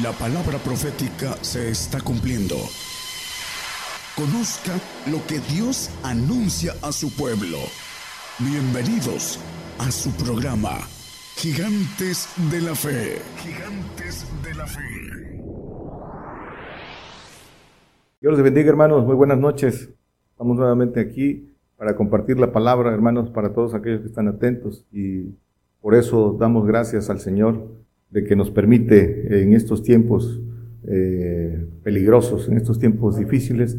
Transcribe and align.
La 0.00 0.10
palabra 0.12 0.56
profética 0.56 1.34
se 1.42 1.68
está 1.68 2.00
cumpliendo. 2.00 2.54
Conozca 4.16 4.72
lo 5.10 5.18
que 5.26 5.38
Dios 5.52 5.90
anuncia 6.02 6.72
a 6.80 6.92
su 6.92 7.14
pueblo. 7.14 7.58
Bienvenidos 8.38 9.38
a 9.78 9.90
su 9.90 10.10
programa, 10.12 10.78
Gigantes 11.36 12.26
de 12.50 12.62
la 12.62 12.74
Fe. 12.74 13.18
Gigantes 13.36 14.26
de 14.42 14.54
la 14.54 14.66
Fe. 14.66 14.80
Dios 18.22 18.32
les 18.32 18.42
bendiga, 18.42 18.70
hermanos. 18.70 19.04
Muy 19.04 19.14
buenas 19.14 19.36
noches. 19.36 19.90
Estamos 20.30 20.56
nuevamente 20.56 21.00
aquí 21.00 21.54
para 21.76 21.96
compartir 21.96 22.40
la 22.40 22.50
palabra, 22.50 22.94
hermanos, 22.94 23.28
para 23.28 23.52
todos 23.52 23.74
aquellos 23.74 24.00
que 24.00 24.06
están 24.06 24.26
atentos. 24.26 24.86
Y 24.90 25.34
por 25.82 25.94
eso 25.94 26.34
damos 26.40 26.66
gracias 26.66 27.10
al 27.10 27.20
Señor 27.20 27.81
de 28.12 28.24
que 28.24 28.36
nos 28.36 28.50
permite 28.50 29.42
en 29.42 29.54
estos 29.54 29.82
tiempos 29.82 30.40
eh, 30.86 31.66
peligrosos, 31.82 32.48
en 32.48 32.58
estos 32.58 32.78
tiempos 32.78 33.16
difíciles, 33.16 33.78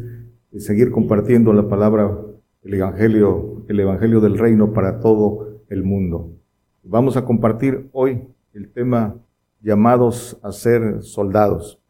seguir 0.58 0.90
compartiendo 0.90 1.52
la 1.52 1.68
palabra, 1.68 2.16
el 2.62 2.74
evangelio, 2.74 3.64
el 3.68 3.80
evangelio 3.80 4.20
del 4.20 4.36
reino 4.36 4.72
para 4.72 5.00
todo 5.00 5.60
el 5.68 5.84
mundo. 5.84 6.32
Vamos 6.82 7.16
a 7.16 7.24
compartir 7.24 7.88
hoy 7.92 8.22
el 8.52 8.70
tema 8.70 9.16
llamados 9.62 10.38
a 10.42 10.52
ser 10.52 11.02
soldados, 11.02 11.80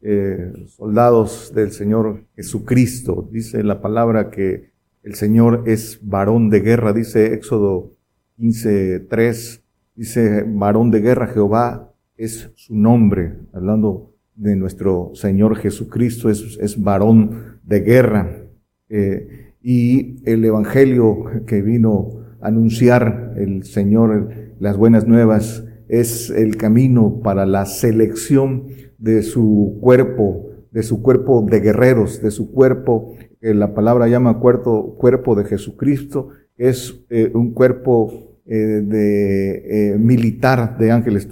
eh, 0.00 0.52
soldados 0.68 1.52
del 1.54 1.72
Señor 1.72 2.24
Jesucristo. 2.36 3.28
Dice 3.30 3.62
la 3.64 3.80
palabra 3.80 4.30
que 4.30 4.70
el 5.02 5.14
Señor 5.14 5.64
es 5.66 5.98
varón 6.02 6.48
de 6.48 6.60
guerra, 6.60 6.92
dice 6.92 7.34
Éxodo 7.34 7.92
15.3, 8.38 9.62
dice 9.94 10.44
varón 10.46 10.90
de 10.90 11.00
guerra 11.00 11.26
Jehová 11.26 11.87
es 12.18 12.50
su 12.56 12.74
nombre, 12.76 13.34
hablando 13.52 14.12
de 14.34 14.56
nuestro 14.56 15.12
Señor 15.14 15.56
Jesucristo, 15.56 16.28
es, 16.28 16.58
es 16.60 16.80
varón 16.82 17.60
de 17.62 17.80
guerra. 17.80 18.44
Eh, 18.88 19.54
y 19.62 20.16
el 20.28 20.44
Evangelio 20.44 21.24
que 21.46 21.62
vino 21.62 22.24
a 22.40 22.48
anunciar 22.48 23.34
el 23.36 23.64
Señor, 23.64 24.30
las 24.58 24.76
buenas 24.76 25.06
nuevas, 25.06 25.64
es 25.88 26.30
el 26.30 26.56
camino 26.56 27.20
para 27.22 27.46
la 27.46 27.66
selección 27.66 28.64
de 28.98 29.22
su 29.22 29.78
cuerpo, 29.80 30.50
de 30.72 30.82
su 30.82 31.02
cuerpo 31.02 31.46
de 31.48 31.60
guerreros, 31.60 32.20
de 32.20 32.30
su 32.30 32.50
cuerpo, 32.50 33.14
que 33.40 33.54
la 33.54 33.74
palabra 33.74 34.08
llama 34.08 34.38
cuerpo, 34.40 34.96
cuerpo 34.96 35.34
de 35.36 35.44
Jesucristo, 35.44 36.30
es 36.56 37.00
eh, 37.10 37.30
un 37.32 37.52
cuerpo 37.52 38.38
eh, 38.44 38.56
de 38.56 39.96
militar 39.98 40.78
de 40.78 40.90
ángeles 40.90 41.28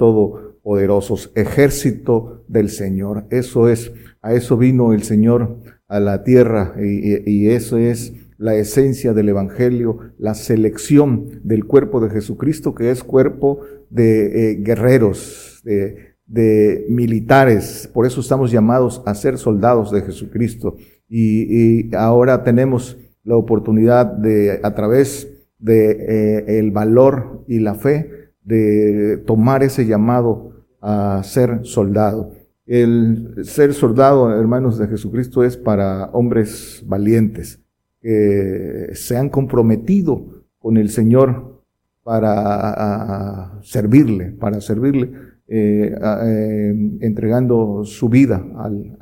todopoderosos, 0.66 1.30
ejército 1.36 2.44
del 2.48 2.70
Señor. 2.70 3.26
Eso 3.30 3.68
es, 3.68 3.92
a 4.20 4.34
eso 4.34 4.56
vino 4.56 4.92
el 4.92 5.04
Señor 5.04 5.60
a 5.88 6.00
la 6.00 6.24
tierra 6.24 6.74
y, 6.80 7.48
eso 7.48 7.78
es 7.78 8.12
la 8.38 8.56
esencia 8.56 9.14
del 9.14 9.28
Evangelio, 9.28 9.98
la 10.18 10.34
selección 10.34 11.40
del 11.44 11.64
cuerpo 11.64 12.00
de 12.00 12.10
Jesucristo, 12.10 12.74
que 12.74 12.90
es 12.90 13.04
cuerpo 13.04 13.60
de 13.90 14.50
eh, 14.50 14.54
guerreros, 14.56 15.60
de, 15.64 16.16
de, 16.26 16.84
militares. 16.88 17.88
Por 17.94 18.04
eso 18.04 18.20
estamos 18.20 18.50
llamados 18.50 19.02
a 19.06 19.14
ser 19.14 19.38
soldados 19.38 19.92
de 19.92 20.02
Jesucristo. 20.02 20.74
Y, 21.08 21.86
y 21.86 21.94
ahora 21.94 22.42
tenemos 22.42 22.98
la 23.22 23.36
oportunidad 23.36 24.06
de, 24.06 24.58
a 24.62 24.74
través 24.74 25.28
de 25.58 25.90
eh, 25.92 26.58
el 26.58 26.72
valor 26.72 27.44
y 27.46 27.60
la 27.60 27.76
fe, 27.76 28.10
de 28.42 29.16
tomar 29.26 29.62
ese 29.62 29.86
llamado 29.86 30.55
a 30.88 31.20
ser 31.24 31.66
soldado. 31.66 32.30
El 32.64 33.34
ser 33.42 33.74
soldado, 33.74 34.32
hermanos 34.32 34.78
de 34.78 34.86
Jesucristo, 34.86 35.42
es 35.42 35.56
para 35.56 36.06
hombres 36.12 36.84
valientes 36.86 37.60
que 38.00 38.90
se 38.92 39.16
han 39.16 39.28
comprometido 39.28 40.44
con 40.58 40.76
el 40.76 40.88
Señor 40.90 41.60
para 42.04 43.58
servirle, 43.62 44.30
para 44.30 44.60
servirle, 44.60 45.10
eh, 45.48 45.92
eh, 46.24 46.98
entregando 47.00 47.82
su 47.84 48.08
vida 48.08 48.44
al, 48.56 48.96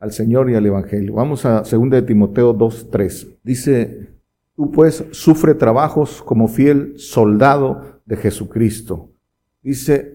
al, 0.00 0.12
Señor 0.12 0.50
y 0.50 0.54
al 0.54 0.64
Evangelio. 0.64 1.14
Vamos 1.14 1.44
a 1.44 1.62
2 1.62 1.90
de 1.90 2.00
Timoteo 2.00 2.56
2.3. 2.56 3.40
Dice, 3.42 4.08
tú 4.56 4.70
pues 4.70 5.04
sufre 5.10 5.54
trabajos 5.54 6.22
como 6.22 6.48
fiel 6.48 6.94
soldado 6.96 8.00
de 8.06 8.16
Jesucristo. 8.16 9.10
Dice, 9.62 10.13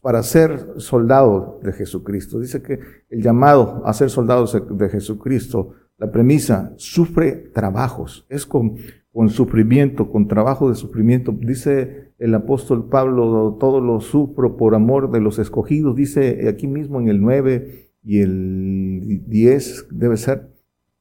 para 0.00 0.22
ser 0.22 0.74
soldado 0.76 1.60
de 1.62 1.72
Jesucristo. 1.72 2.38
Dice 2.38 2.62
que 2.62 2.80
el 3.08 3.22
llamado 3.22 3.82
a 3.84 3.92
ser 3.92 4.10
soldado 4.10 4.46
de 4.46 4.88
Jesucristo, 4.88 5.74
la 5.96 6.10
premisa, 6.10 6.72
sufre 6.76 7.32
trabajos, 7.32 8.26
es 8.28 8.46
con, 8.46 8.76
con 9.12 9.28
sufrimiento, 9.30 10.10
con 10.10 10.28
trabajo 10.28 10.68
de 10.68 10.74
sufrimiento. 10.74 11.32
Dice 11.32 12.12
el 12.18 12.34
apóstol 12.34 12.88
Pablo, 12.88 13.56
todo 13.58 13.80
lo 13.80 14.00
sufro 14.00 14.56
por 14.56 14.74
amor 14.74 15.10
de 15.10 15.20
los 15.20 15.38
escogidos. 15.38 15.96
Dice 15.96 16.48
aquí 16.48 16.66
mismo 16.66 17.00
en 17.00 17.08
el 17.08 17.20
9 17.20 17.90
y 18.02 18.20
el 18.20 19.22
10 19.26 19.88
debe 19.90 20.16
ser. 20.16 20.50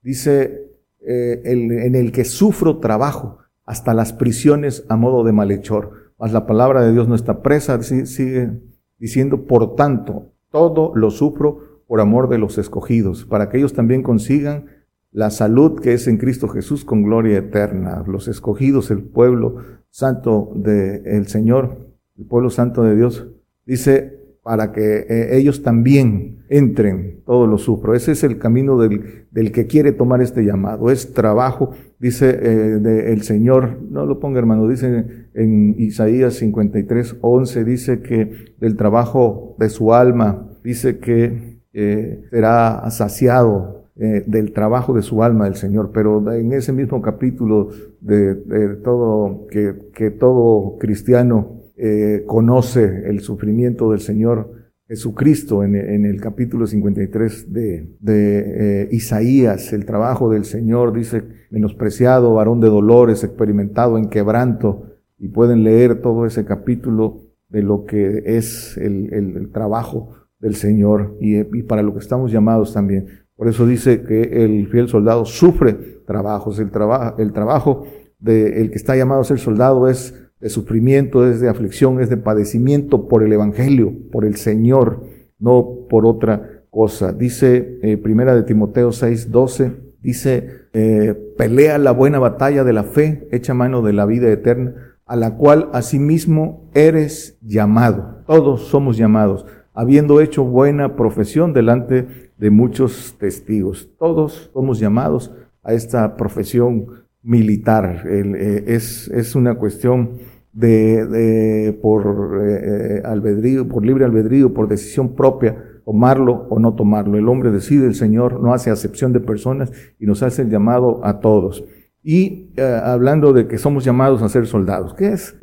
Dice 0.01 0.69
eh, 1.01 1.41
en 1.43 1.95
el 1.95 2.11
que 2.11 2.25
sufro 2.25 2.79
trabajo 2.79 3.39
hasta 3.65 3.93
las 3.93 4.13
prisiones 4.13 4.85
a 4.89 4.95
modo 4.95 5.23
de 5.23 5.31
malhechor 5.31 6.09
mas 6.19 6.33
la 6.33 6.45
palabra 6.45 6.83
de 6.83 6.91
Dios 6.91 7.07
no 7.07 7.15
está 7.15 7.41
presa, 7.41 7.81
sigue 7.81 8.51
diciendo, 8.99 9.45
por 9.45 9.75
tanto, 9.75 10.33
todo 10.51 10.91
lo 10.95 11.11
sufro 11.11 11.81
por 11.87 12.01
amor 12.01 12.29
de 12.29 12.37
los 12.37 12.57
escogidos, 12.57 13.25
para 13.25 13.49
que 13.49 13.57
ellos 13.57 13.73
también 13.73 14.03
consigan 14.03 14.65
la 15.11 15.31
salud 15.31 15.79
que 15.79 15.93
es 15.93 16.07
en 16.07 16.17
Cristo 16.17 16.47
Jesús 16.47 16.85
con 16.85 17.03
gloria 17.03 17.39
eterna. 17.39 18.03
Los 18.05 18.27
escogidos, 18.27 18.91
el 18.91 19.01
pueblo 19.01 19.57
santo 19.89 20.51
del 20.55 21.27
Señor, 21.27 21.95
el 22.17 22.25
pueblo 22.25 22.49
santo 22.49 22.83
de 22.83 22.95
Dios, 22.95 23.27
dice, 23.65 24.19
para 24.43 24.71
que 24.71 25.05
eh, 25.09 25.37
ellos 25.37 25.63
también 25.63 26.38
entren, 26.49 27.21
todo 27.25 27.47
lo 27.47 27.57
sufro. 27.57 27.95
Ese 27.95 28.11
es 28.11 28.23
el 28.23 28.39
camino 28.39 28.77
del, 28.77 29.25
del 29.31 29.51
que 29.51 29.67
quiere 29.67 29.91
tomar 29.91 30.21
este 30.21 30.43
llamado. 30.43 30.91
Es 30.91 31.13
trabajo, 31.13 31.71
dice 31.99 32.29
eh, 32.41 33.11
el 33.13 33.21
Señor, 33.21 33.77
no 33.89 34.05
lo 34.05 34.19
ponga 34.19 34.39
hermano, 34.39 34.67
dice 34.67 35.05
en 35.33 35.75
Isaías 35.77 36.33
53, 36.35 37.17
11, 37.21 37.63
dice 37.63 38.01
que 38.01 38.53
del 38.59 38.75
trabajo 38.75 39.55
de 39.59 39.69
su 39.69 39.93
alma, 39.93 40.49
dice 40.63 40.97
que 40.97 41.59
eh, 41.73 42.25
será 42.29 42.89
saciado 42.89 43.77
del 43.99 44.53
trabajo 44.53 44.93
de 44.93 45.01
su 45.01 45.23
alma 45.23 45.45
el 45.45 45.55
Señor, 45.55 45.91
pero 45.93 46.31
en 46.31 46.53
ese 46.53 46.71
mismo 46.71 47.01
capítulo 47.01 47.67
de, 47.99 48.33
de 48.33 48.75
todo, 48.77 49.45
que, 49.51 49.75
que 49.93 50.09
todo 50.09 50.77
cristiano 50.79 51.59
eh, 51.81 52.25
conoce 52.27 53.09
el 53.09 53.21
sufrimiento 53.21 53.91
del 53.91 54.01
Señor 54.01 54.51
Jesucristo 54.89 55.63
en, 55.63 55.75
el 55.75 56.19
capítulo 56.19 56.65
53 56.65 57.53
de, 57.53 57.95
de 57.99 58.39
eh, 58.81 58.89
Isaías, 58.91 59.71
el 59.71 59.85
trabajo 59.85 60.31
del 60.31 60.45
Señor, 60.45 60.93
dice, 60.93 61.23
menospreciado, 61.51 62.33
varón 62.33 62.59
de 62.59 62.69
dolores, 62.69 63.23
experimentado 63.23 63.99
en 63.99 64.09
quebranto, 64.09 64.87
y 65.19 65.27
pueden 65.27 65.63
leer 65.63 66.01
todo 66.01 66.25
ese 66.25 66.43
capítulo 66.43 67.21
de 67.49 67.61
lo 67.61 67.85
que 67.85 68.23
es 68.25 68.77
el, 68.77 69.51
trabajo 69.53 70.15
del 70.39 70.55
Señor 70.55 71.17
y, 71.21 71.43
para 71.63 71.83
lo 71.83 71.93
que 71.93 71.99
estamos 71.99 72.31
llamados 72.31 72.73
también. 72.73 73.05
Por 73.35 73.47
eso 73.47 73.67
dice 73.67 74.01
que 74.01 74.43
el 74.43 74.69
fiel 74.69 74.87
soldado 74.87 75.23
sufre 75.23 75.73
trabajos. 76.07 76.57
El, 76.57 76.71
trabajo 76.71 77.15
el 77.19 77.31
trabajo 77.31 77.85
del 78.17 78.71
que 78.71 78.75
está 78.75 78.95
llamado 78.95 79.21
a 79.21 79.25
ser 79.25 79.37
soldado 79.37 79.87
es 79.87 80.28
de 80.39 80.49
sufrimiento, 80.49 81.27
es 81.27 81.41
de 81.41 81.49
aflicción, 81.49 81.99
es 81.99 82.09
de 82.09 82.17
padecimiento 82.17 83.07
por 83.07 83.23
el 83.23 83.33
Evangelio, 83.33 83.93
por 84.11 84.25
el 84.25 84.35
Señor, 84.35 85.03
no 85.39 85.87
por 85.89 86.05
otra 86.05 86.63
cosa. 86.69 87.11
Dice 87.11 87.79
eh, 87.81 87.97
Primera 87.97 88.35
de 88.35 88.43
Timoteo 88.43 88.91
6, 88.91 89.31
12, 89.31 89.71
dice, 90.01 90.67
eh, 90.73 91.13
pelea 91.37 91.77
la 91.77 91.91
buena 91.91 92.19
batalla 92.19 92.63
de 92.63 92.73
la 92.73 92.83
fe, 92.83 93.27
echa 93.31 93.53
mano 93.53 93.81
de 93.81 93.93
la 93.93 94.05
vida 94.05 94.29
eterna, 94.29 94.95
a 95.05 95.15
la 95.15 95.35
cual 95.35 95.69
asimismo 95.73 96.69
eres 96.73 97.37
llamado. 97.41 98.23
Todos 98.27 98.67
somos 98.67 98.95
llamados, 98.97 99.45
habiendo 99.73 100.21
hecho 100.21 100.43
buena 100.43 100.95
profesión 100.95 101.53
delante 101.53 102.31
de 102.37 102.49
muchos 102.49 103.15
testigos. 103.17 103.89
Todos 103.97 104.51
somos 104.53 104.79
llamados 104.79 105.33
a 105.63 105.73
esta 105.73 106.15
profesión 106.15 107.05
militar. 107.23 108.03
Eh, 108.07 108.63
es, 108.67 109.07
es, 109.09 109.35
una 109.35 109.55
cuestión 109.55 110.11
de, 110.53 111.77
por 111.81 112.41
eh, 112.43 113.01
albedrío, 113.05 113.67
por 113.67 113.85
libre 113.85 114.05
albedrío, 114.05 114.53
por 114.53 114.67
decisión 114.67 115.15
propia, 115.15 115.57
tomarlo 115.85 116.47
o 116.49 116.59
no 116.59 116.75
tomarlo. 116.75 117.17
El 117.17 117.27
hombre 117.29 117.51
decide, 117.51 117.85
el 117.87 117.95
Señor 117.95 118.41
no 118.41 118.53
hace 118.53 118.71
acepción 118.71 119.13
de 119.13 119.19
personas 119.19 119.71
y 119.99 120.05
nos 120.05 120.23
hace 120.23 120.43
el 120.43 120.49
llamado 120.49 121.01
a 121.03 121.19
todos. 121.19 121.63
Y 122.01 122.51
eh, 122.55 122.79
hablando 122.83 123.33
de 123.33 123.47
que 123.47 123.57
somos 123.57 123.83
llamados 123.83 124.21
a 124.21 124.29
ser 124.29 124.47
soldados, 124.47 124.93
¿qué 124.93 125.13
es? 125.13 125.35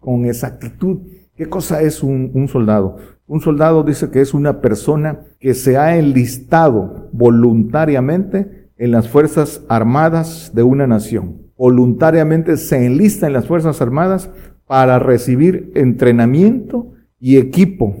con 0.00 0.24
exactitud 0.24 1.00
¿Qué 1.38 1.48
cosa 1.48 1.82
es 1.82 2.02
un 2.02 2.48
soldado? 2.48 2.96
Un 3.28 3.40
soldado 3.40 3.84
dice 3.84 4.10
que 4.10 4.20
es 4.20 4.34
una 4.34 4.60
persona 4.60 5.20
que 5.38 5.54
se 5.54 5.76
ha 5.76 5.96
enlistado 5.96 7.10
voluntariamente 7.12 8.57
en 8.78 8.92
las 8.92 9.08
Fuerzas 9.08 9.62
Armadas 9.68 10.52
de 10.54 10.62
una 10.62 10.86
nación. 10.86 11.42
Voluntariamente 11.56 12.56
se 12.56 12.86
enlista 12.86 13.26
en 13.26 13.32
las 13.32 13.46
Fuerzas 13.46 13.82
Armadas 13.82 14.30
para 14.66 14.98
recibir 14.98 15.72
entrenamiento 15.74 16.92
y 17.18 17.36
equipo 17.36 17.96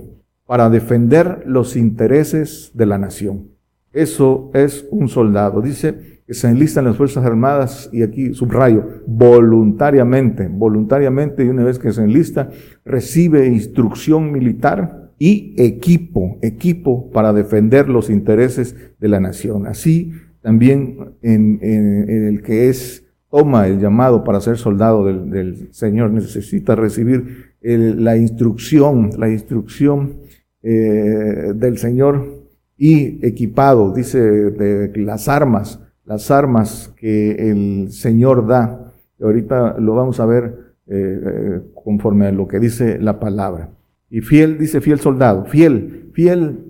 para 0.46 0.70
defender 0.70 1.42
los 1.46 1.76
intereses 1.76 2.70
de 2.74 2.86
la 2.86 2.98
nación. 2.98 3.48
Eso 3.92 4.50
es 4.54 4.86
un 4.90 5.08
soldado. 5.08 5.60
Dice 5.60 6.22
que 6.26 6.34
se 6.34 6.48
enlistan 6.48 6.84
las 6.84 6.96
Fuerzas 6.96 7.24
Armadas 7.24 7.90
y 7.92 8.02
aquí 8.02 8.32
subrayo, 8.32 8.84
voluntariamente, 9.06 10.46
voluntariamente 10.48 11.44
y 11.44 11.48
una 11.48 11.64
vez 11.64 11.78
que 11.78 11.92
se 11.92 12.02
enlista, 12.02 12.50
recibe 12.84 13.46
instrucción 13.46 14.30
militar 14.30 15.10
y 15.18 15.54
equipo, 15.56 16.38
equipo 16.42 17.10
para 17.10 17.32
defender 17.32 17.88
los 17.88 18.08
intereses 18.08 18.76
de 19.00 19.08
la 19.08 19.20
nación. 19.20 19.66
Así 19.66 20.12
también 20.48 20.96
en, 21.20 21.58
el 21.60 22.40
que 22.40 22.70
es 22.70 23.04
toma 23.30 23.66
el 23.66 23.80
llamado 23.80 24.24
para 24.24 24.40
ser 24.40 24.56
soldado 24.56 25.04
del, 25.04 25.68
Señor 25.72 26.10
necesita 26.10 26.74
recibir 26.74 27.52
la 27.60 28.16
instrucción, 28.16 29.10
la 29.18 29.28
instrucción 29.28 30.20
eh, 30.62 31.52
del 31.54 31.76
Señor 31.76 32.46
y 32.78 33.26
equipado, 33.26 33.92
dice, 33.92 34.18
de 34.22 34.90
las 34.96 35.28
armas, 35.28 35.80
las 36.06 36.30
armas 36.30 36.94
que 36.96 37.50
el 37.50 37.92
Señor 37.92 38.46
da. 38.46 38.94
Ahorita 39.20 39.76
lo 39.78 39.94
vamos 39.96 40.18
a 40.18 40.24
ver 40.24 40.44
eh, 40.86 41.20
eh, 41.26 41.60
conforme 41.74 42.28
a 42.28 42.32
lo 42.32 42.48
que 42.48 42.58
dice 42.58 42.98
la 42.98 43.20
palabra. 43.20 43.68
Y 44.08 44.22
fiel, 44.22 44.56
dice 44.56 44.80
fiel 44.80 44.98
soldado, 44.98 45.44
fiel, 45.44 46.10
fiel, 46.14 46.64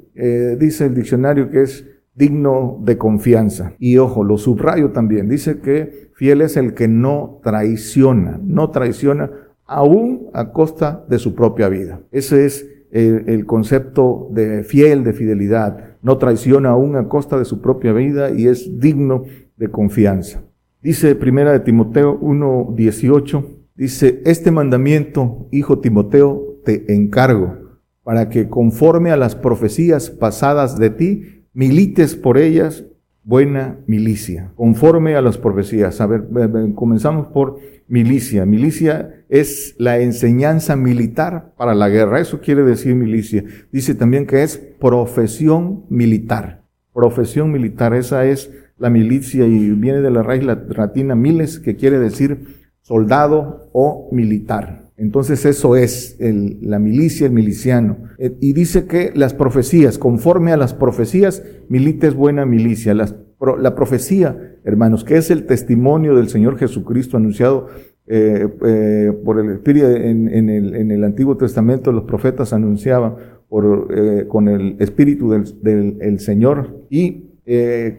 dice 0.59 0.87
el 0.87 0.97
diccionario 0.97 1.49
que 1.49 1.63
es 1.63 1.85
digno 2.19 2.79
de 2.82 2.99
confianza. 2.99 3.73
Y 3.79 3.97
ojo, 3.99 4.25
lo 4.25 4.37
subrayo 4.37 4.91
también, 4.91 5.29
dice 5.29 5.61
que 5.61 6.11
fiel 6.15 6.43
es 6.43 6.56
el 6.56 6.75
que 6.75 6.88
no 6.88 7.41
traiciona, 7.43 8.41
no 8.43 8.70
traiciona 8.70 9.31
aún 9.65 10.29
a 10.32 10.53
costa 10.53 11.05
de 11.09 11.19
su 11.19 11.35
propia 11.35 11.69
vida. 11.69 12.00
Ese 12.11 12.44
es 12.44 12.69
el, 12.91 13.44
concepto 13.47 14.29
de 14.32 14.65
fiel, 14.65 15.05
de 15.05 15.12
fidelidad. 15.12 15.97
No 16.03 16.19
traiciona 16.19 16.70
aún 16.70 16.97
a 16.97 17.06
costa 17.06 17.38
de 17.38 17.44
su 17.44 17.61
propia 17.61 17.93
vida 17.93 18.31
y 18.31 18.49
es 18.49 18.81
digno 18.81 19.25
de 19.56 19.70
confianza. 19.70 20.43
Dice 20.82 21.15
primera 21.15 21.53
de 21.53 21.61
Timoteo 21.61 22.19
1:18, 22.20 23.44
dice, 23.76 24.23
"Este 24.25 24.50
mandamiento, 24.50 25.49
hijo 25.50 25.81
Timoteo, 25.81 26.61
te 26.65 26.94
encargo 26.94 27.69
para 28.03 28.31
que 28.31 28.49
conforme 28.49 29.11
a 29.11 29.17
las 29.17 29.35
profecías 29.35 30.09
pasadas 30.09 30.79
de 30.79 30.91
ti, 30.91 31.38
milites 31.53 32.15
por 32.17 32.39
ellas 32.39 32.85
buena 33.29 33.79
milicia, 33.87 34.53
conforme 34.56 35.15
a 35.15 35.21
las 35.21 35.37
profecías. 35.37 36.00
A 36.00 36.06
ver, 36.06 36.29
comenzamos 36.75 37.27
por 37.27 37.59
milicia. 37.87 38.47
Milicia 38.47 39.25
es 39.29 39.75
la 39.79 39.99
enseñanza 39.99 40.77
militar 40.77 41.53
para 41.59 41.75
la 41.75 41.91
guerra. 41.91 42.21
Eso 42.21 42.41
quiere 42.41 42.62
decir 42.62 42.95
milicia. 42.95 43.45
Dice 43.71 43.95
también 43.95 44.27
que 44.27 44.43
es 44.43 44.56
profesión 44.56 45.85
militar. 45.91 46.62
Profesión 46.95 47.53
militar. 47.53 47.93
Esa 47.93 48.25
es 48.25 48.51
la 48.79 48.89
milicia 48.89 49.47
y 49.47 49.71
viene 49.73 50.01
de 50.01 50.11
la 50.11 50.23
raíz 50.23 50.44
latina 50.44 51.15
miles, 51.15 51.59
que 51.59 51.77
quiere 51.77 51.99
decir 51.99 52.71
soldado 52.81 53.69
o 53.73 54.09
militar. 54.11 54.88
Entonces 54.99 55.47
eso 55.47 55.77
es 55.77 56.17
la 56.19 56.81
milicia, 56.81 57.29
el 57.29 57.33
miliciano. 57.33 57.99
Eh, 58.19 58.37
y 58.41 58.53
dice 58.53 58.87
que 58.87 59.12
las 59.15 59.33
profecías, 59.33 59.97
conforme 59.97 60.53
a 60.53 60.56
las 60.56 60.75
profecías, 60.75 61.45
milita 61.69 62.09
es 62.09 62.15
buena 62.15 62.45
milicia. 62.45 62.95
la 62.95 63.75
profecía, 63.77 64.56
hermanos, 64.65 65.05
que 65.05 65.17
es 65.17 65.31
el 65.31 65.47
testimonio 65.47 66.17
del 66.17 66.29
Señor 66.29 66.59
Jesucristo 66.59 67.17
anunciado 67.17 67.69
eh, 68.09 68.49
eh, 68.67 69.12
por 69.25 69.39
el 69.39 69.53
Espíritu 69.53 69.87
en, 69.87 70.91
el, 70.91 71.05
Antiguo 71.05 71.37
Testamento, 71.37 71.93
los 71.93 72.03
profetas 72.03 72.53
anunciaban 72.53 73.15
por, 73.49 73.89
con 74.27 74.49
el 74.49 74.77
Espíritu 74.81 75.31
del, 75.31 76.19
Señor. 76.19 76.87
Y 76.91 77.29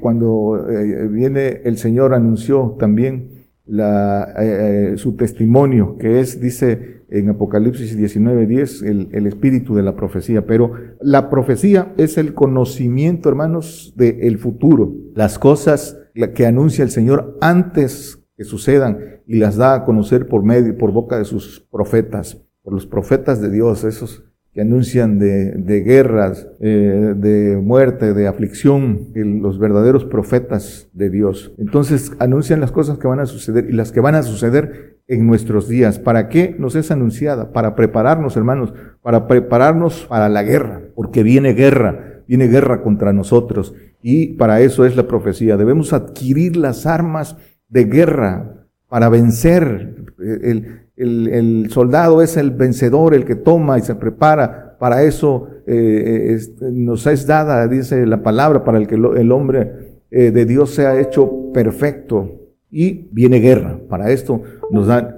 cuando 0.01 0.67
viene 1.09 1.61
el 1.63 1.77
Señor 1.77 2.13
anunció 2.13 2.75
también 2.77 3.38
la, 3.69 4.33
eh, 4.37 4.93
eh, 4.93 4.97
su 4.97 5.15
testimonio, 5.15 5.97
que 5.97 6.19
es, 6.19 6.41
dice 6.41 7.03
en 7.09 7.29
Apocalipsis 7.29 7.97
19:10, 7.97 8.83
el, 8.83 9.09
el 9.11 9.27
espíritu 9.27 9.75
de 9.75 9.83
la 9.83 9.95
profecía. 9.95 10.45
Pero 10.45 10.73
la 11.01 11.29
profecía 11.29 11.93
es 11.97 12.17
el 12.17 12.33
conocimiento, 12.33 13.29
hermanos, 13.29 13.93
del 13.95 14.37
futuro, 14.37 14.93
las 15.15 15.39
cosas 15.39 15.97
que 16.35 16.45
anuncia 16.45 16.83
el 16.83 16.89
Señor 16.89 17.37
antes 17.41 18.19
que 18.35 18.43
sucedan 18.43 19.21
y 19.27 19.37
las 19.37 19.57
da 19.57 19.75
a 19.75 19.85
conocer 19.85 20.27
por 20.27 20.43
medio, 20.43 20.77
por 20.77 20.91
boca 20.91 21.17
de 21.17 21.25
sus 21.25 21.67
profetas, 21.71 22.41
por 22.63 22.73
los 22.73 22.85
profetas 22.85 23.41
de 23.41 23.51
Dios, 23.51 23.83
esos 23.83 24.28
anuncian 24.61 25.19
de, 25.19 25.51
de 25.51 25.81
guerras, 25.81 26.47
eh, 26.59 27.13
de 27.15 27.57
muerte, 27.57 28.13
de 28.13 28.27
aflicción, 28.27 29.09
los 29.13 29.59
verdaderos 29.59 30.05
profetas 30.05 30.89
de 30.93 31.09
Dios. 31.09 31.53
Entonces 31.57 32.11
anuncian 32.19 32.59
las 32.59 32.71
cosas 32.71 32.97
que 32.97 33.07
van 33.07 33.19
a 33.19 33.25
suceder 33.25 33.67
y 33.69 33.73
las 33.73 33.91
que 33.91 33.99
van 33.99 34.15
a 34.15 34.23
suceder 34.23 34.99
en 35.07 35.25
nuestros 35.27 35.67
días. 35.67 35.99
¿Para 35.99 36.29
qué 36.29 36.55
nos 36.57 36.75
es 36.75 36.91
anunciada? 36.91 37.51
Para 37.51 37.75
prepararnos, 37.75 38.37
hermanos, 38.37 38.73
para 39.01 39.27
prepararnos 39.27 40.05
para 40.07 40.29
la 40.29 40.43
guerra, 40.43 40.81
porque 40.95 41.23
viene 41.23 41.53
guerra, 41.53 42.23
viene 42.27 42.47
guerra 42.47 42.81
contra 42.81 43.11
nosotros. 43.11 43.73
Y 44.01 44.37
para 44.37 44.61
eso 44.61 44.85
es 44.85 44.95
la 44.95 45.07
profecía. 45.07 45.57
Debemos 45.57 45.93
adquirir 45.93 46.55
las 46.55 46.85
armas 46.85 47.35
de 47.67 47.85
guerra 47.85 48.67
para 48.87 49.09
vencer. 49.09 49.95
El, 50.19 50.88
el, 50.99 51.67
soldado 51.69 52.21
es 52.21 52.37
el 52.37 52.51
vencedor, 52.51 53.13
el 53.13 53.25
que 53.25 53.35
toma 53.35 53.77
y 53.77 53.81
se 53.81 53.95
prepara. 53.95 54.77
Para 54.79 55.03
eso 55.03 55.47
eh, 55.65 56.37
nos 56.71 57.07
es 57.07 57.25
dada, 57.25 57.67
dice 57.67 58.05
la 58.05 58.21
palabra, 58.21 58.63
para 58.63 58.77
el 58.77 58.87
que 58.87 58.95
el 58.95 59.31
hombre 59.31 60.01
eh, 60.11 60.31
de 60.31 60.45
Dios 60.45 60.71
sea 60.71 60.99
hecho 60.99 61.51
perfecto. 61.53 62.35
Y 62.71 63.07
viene 63.11 63.39
guerra. 63.39 63.79
Para 63.89 64.11
esto 64.11 64.43
nos 64.69 64.87
da 64.87 65.15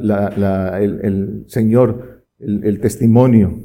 el, 0.79 1.43
Señor 1.47 2.23
el, 2.39 2.79
testimonio. 2.79 3.59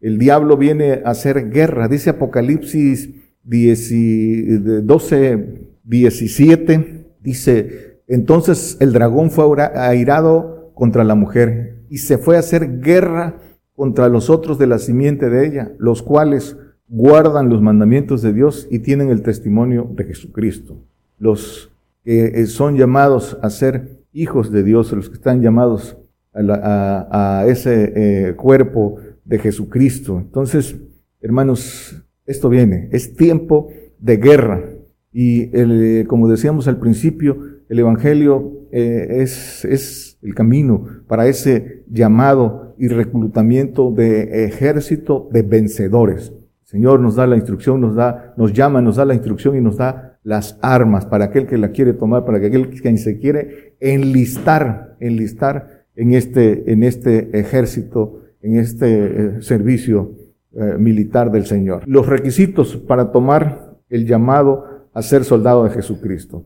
El 0.00 0.18
diablo 0.18 0.56
viene 0.56 1.02
a 1.04 1.10
hacer 1.10 1.50
guerra. 1.50 1.86
Dice 1.86 2.10
Apocalipsis 2.10 3.10
12, 3.44 5.46
17. 5.84 7.04
Dice, 7.20 8.00
entonces 8.08 8.76
el 8.80 8.92
dragón 8.92 9.30
fue 9.30 9.44
airado 9.74 10.57
contra 10.78 11.02
la 11.02 11.16
mujer 11.16 11.82
y 11.90 11.98
se 11.98 12.18
fue 12.18 12.36
a 12.36 12.38
hacer 12.38 12.78
guerra 12.80 13.40
contra 13.74 14.08
los 14.08 14.30
otros 14.30 14.58
de 14.60 14.68
la 14.68 14.78
simiente 14.78 15.28
de 15.28 15.44
ella, 15.44 15.72
los 15.78 16.02
cuales 16.02 16.56
guardan 16.86 17.48
los 17.48 17.60
mandamientos 17.60 18.22
de 18.22 18.32
Dios 18.32 18.68
y 18.70 18.78
tienen 18.78 19.10
el 19.10 19.22
testimonio 19.22 19.90
de 19.92 20.04
Jesucristo. 20.04 20.78
Los 21.18 21.72
que 22.04 22.26
eh, 22.26 22.46
son 22.46 22.76
llamados 22.76 23.38
a 23.42 23.50
ser 23.50 23.98
hijos 24.12 24.52
de 24.52 24.62
Dios, 24.62 24.92
los 24.92 25.08
que 25.08 25.16
están 25.16 25.42
llamados 25.42 25.96
a, 26.32 27.44
ese 27.48 27.92
eh, 27.96 28.34
cuerpo 28.36 28.98
de 29.24 29.40
Jesucristo. 29.40 30.18
Entonces, 30.18 30.76
hermanos, 31.20 32.04
esto 32.24 32.48
viene, 32.48 32.88
es 32.92 33.16
tiempo 33.16 33.68
de 33.98 34.16
guerra. 34.16 34.64
Y 35.12 35.56
el, 35.56 36.06
como 36.06 36.28
decíamos 36.28 36.68
al 36.68 36.78
principio, 36.78 37.36
el 37.68 37.80
Evangelio 37.80 38.68
eh, 38.70 39.22
es, 39.22 39.64
es 39.64 40.07
el 40.22 40.34
camino 40.34 40.84
para 41.06 41.26
ese 41.26 41.84
llamado 41.88 42.74
y 42.78 42.88
reclutamiento 42.88 43.90
de 43.90 44.44
ejército 44.44 45.28
de 45.32 45.42
vencedores. 45.42 46.32
El 46.62 46.68
Señor 46.68 47.00
nos 47.00 47.16
da 47.16 47.26
la 47.26 47.36
instrucción, 47.36 47.80
nos 47.80 47.94
da, 47.94 48.34
nos 48.36 48.52
llama, 48.52 48.80
nos 48.82 48.96
da 48.96 49.04
la 49.04 49.14
instrucción 49.14 49.56
y 49.56 49.60
nos 49.60 49.78
da 49.78 50.18
las 50.22 50.58
armas 50.60 51.06
para 51.06 51.26
aquel 51.26 51.46
que 51.46 51.56
la 51.56 51.70
quiere 51.70 51.94
tomar, 51.94 52.24
para 52.24 52.38
aquel 52.38 52.68
que 52.68 52.96
se 52.98 53.18
quiere 53.18 53.76
enlistar, 53.80 54.96
enlistar 55.00 55.86
en 55.96 56.12
este, 56.12 56.70
en 56.70 56.82
este 56.82 57.38
ejército, 57.38 58.20
en 58.42 58.56
este 58.56 59.06
eh, 59.06 59.42
servicio 59.42 60.12
eh, 60.54 60.76
militar 60.78 61.32
del 61.32 61.46
Señor. 61.46 61.82
Los 61.86 62.06
requisitos 62.06 62.76
para 62.76 63.10
tomar 63.10 63.78
el 63.88 64.06
llamado 64.06 64.64
a 64.92 65.02
ser 65.02 65.24
soldado 65.24 65.64
de 65.64 65.70
Jesucristo. 65.70 66.44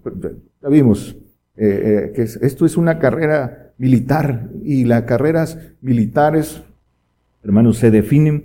Ya 0.63 0.69
vimos, 0.69 1.17
eh, 1.57 2.13
que 2.15 2.23
esto 2.23 2.65
es 2.65 2.77
una 2.77 2.99
carrera 2.99 3.62
militar 3.83 4.49
y 4.63 4.85
las 4.85 5.03
carreras 5.03 5.59
militares, 5.81 6.63
hermanos, 7.43 7.79
se 7.79 7.91
definen 7.91 8.45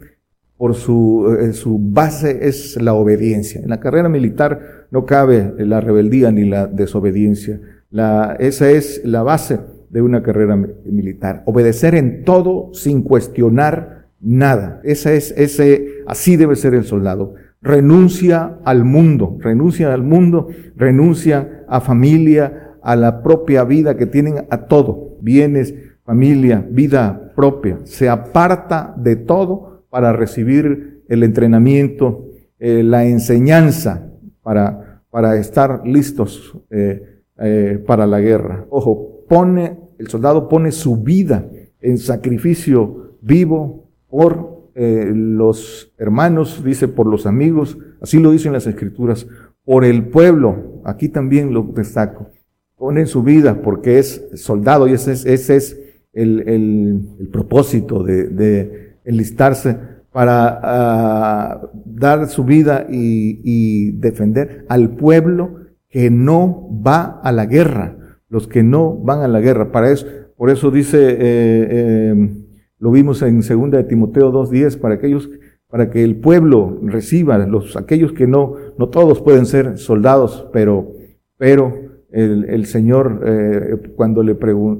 por 0.57 0.73
su, 0.73 1.37
eh, 1.39 1.53
su 1.53 1.77
base 1.79 2.47
es 2.47 2.81
la 2.81 2.95
obediencia. 2.95 3.61
En 3.61 3.69
la 3.69 3.79
carrera 3.79 4.09
militar 4.09 4.87
no 4.89 5.05
cabe 5.05 5.53
la 5.59 5.79
rebeldía 5.79 6.31
ni 6.31 6.49
la 6.49 6.65
desobediencia. 6.65 7.61
La, 7.91 8.35
esa 8.39 8.71
es 8.71 9.01
la 9.05 9.21
base 9.21 9.59
de 9.91 10.01
una 10.01 10.23
carrera 10.23 10.55
militar. 10.55 11.43
Obedecer 11.45 11.93
en 11.93 12.23
todo 12.23 12.71
sin 12.73 13.03
cuestionar 13.03 14.07
nada. 14.19 14.81
Ese 14.83 15.17
es, 15.17 15.35
ese, 15.37 15.87
así 16.07 16.35
debe 16.35 16.55
ser 16.55 16.73
el 16.73 16.83
soldado. 16.83 17.35
Renuncia 17.61 18.57
al 18.65 18.83
mundo, 18.85 19.37
renuncia 19.39 19.93
al 19.93 20.01
mundo, 20.01 20.47
renuncia 20.75 21.63
a 21.67 21.79
familia, 21.79 22.73
a 22.81 22.95
la 22.95 23.21
propia 23.21 23.65
vida 23.65 23.97
que 23.97 24.07
tienen, 24.07 24.47
a 24.49 24.65
todo, 24.65 25.06
bienes, 25.21 25.73
familia, 26.03 26.65
vida 26.69 27.33
propia. 27.35 27.79
Se 27.83 28.09
aparta 28.09 28.93
de 28.97 29.15
todo 29.15 29.83
para 29.89 30.13
recibir 30.13 31.03
el 31.07 31.23
entrenamiento, 31.23 32.25
eh, 32.59 32.83
la 32.83 33.05
enseñanza 33.05 34.09
para, 34.41 35.03
para 35.09 35.37
estar 35.37 35.81
listos 35.85 36.57
eh, 36.69 37.21
eh, 37.39 37.83
para 37.85 38.07
la 38.07 38.19
guerra. 38.19 38.65
Ojo, 38.69 39.25
pone, 39.27 39.77
el 39.97 40.07
soldado 40.07 40.47
pone 40.47 40.71
su 40.71 40.97
vida 40.97 41.45
en 41.81 41.97
sacrificio 41.97 43.15
vivo 43.21 43.89
por 44.09 44.57
los 44.79 45.91
hermanos, 45.97 46.63
dice 46.63 46.87
por 46.87 47.07
los 47.07 47.25
amigos, 47.25 47.79
así 47.99 48.19
lo 48.19 48.29
dicen 48.29 48.53
las 48.53 48.67
escrituras, 48.67 49.25
por 49.65 49.83
el 49.83 50.07
pueblo, 50.09 50.81
aquí 50.85 51.09
también 51.09 51.51
lo 51.51 51.63
destaco, 51.63 52.29
pone 52.77 53.05
su 53.07 53.23
vida 53.23 53.61
porque 53.61 53.99
es 53.99 54.23
soldado 54.35 54.87
y 54.87 54.93
ese 54.93 55.13
es, 55.13 55.25
ese 55.25 55.55
es 55.55 55.79
el, 56.13 56.47
el, 56.47 57.27
propósito 57.29 58.03
de, 58.03 58.27
de 58.27 58.97
enlistarse 59.03 59.77
para 60.11 60.59
ah, 60.63 61.69
dar 61.85 62.27
su 62.27 62.43
vida 62.43 62.87
y, 62.89 63.91
defender 63.99 64.65
al 64.67 64.95
pueblo 64.95 65.67
que 65.89 66.09
no 66.09 66.69
va 66.85 67.19
a 67.23 67.31
la 67.31 67.45
guerra, 67.45 67.97
los 68.29 68.47
que 68.47 68.63
no 68.63 68.95
van 68.97 69.21
a 69.21 69.27
la 69.27 69.41
guerra. 69.41 69.71
Para 69.71 69.91
eso, 69.91 70.07
por 70.35 70.49
eso 70.49 70.71
dice, 70.71 71.17
eh, 71.19 72.09
em, 72.09 72.45
lo 72.79 72.91
vimos 72.91 73.21
en 73.21 73.43
segunda 73.43 73.77
de 73.77 73.83
Timoteo 73.83 74.31
2.10, 74.31 74.79
para 74.79 74.95
aquellos, 74.95 75.29
para 75.67 75.89
que 75.89 76.03
el 76.03 76.15
pueblo 76.15 76.79
reciba, 76.81 77.37
los, 77.37 77.77
aquellos 77.77 78.11
que 78.11 78.25
no, 78.25 78.55
no 78.77 78.89
todos 78.89 79.21
pueden 79.21 79.45
ser 79.45 79.77
soldados, 79.77 80.47
pero, 80.51 80.93
pero 81.37 81.86
el, 82.11 82.45
el 82.49 82.65
Señor, 82.65 83.21
eh, 83.25 83.77
cuando 83.95 84.23
le, 84.23 84.37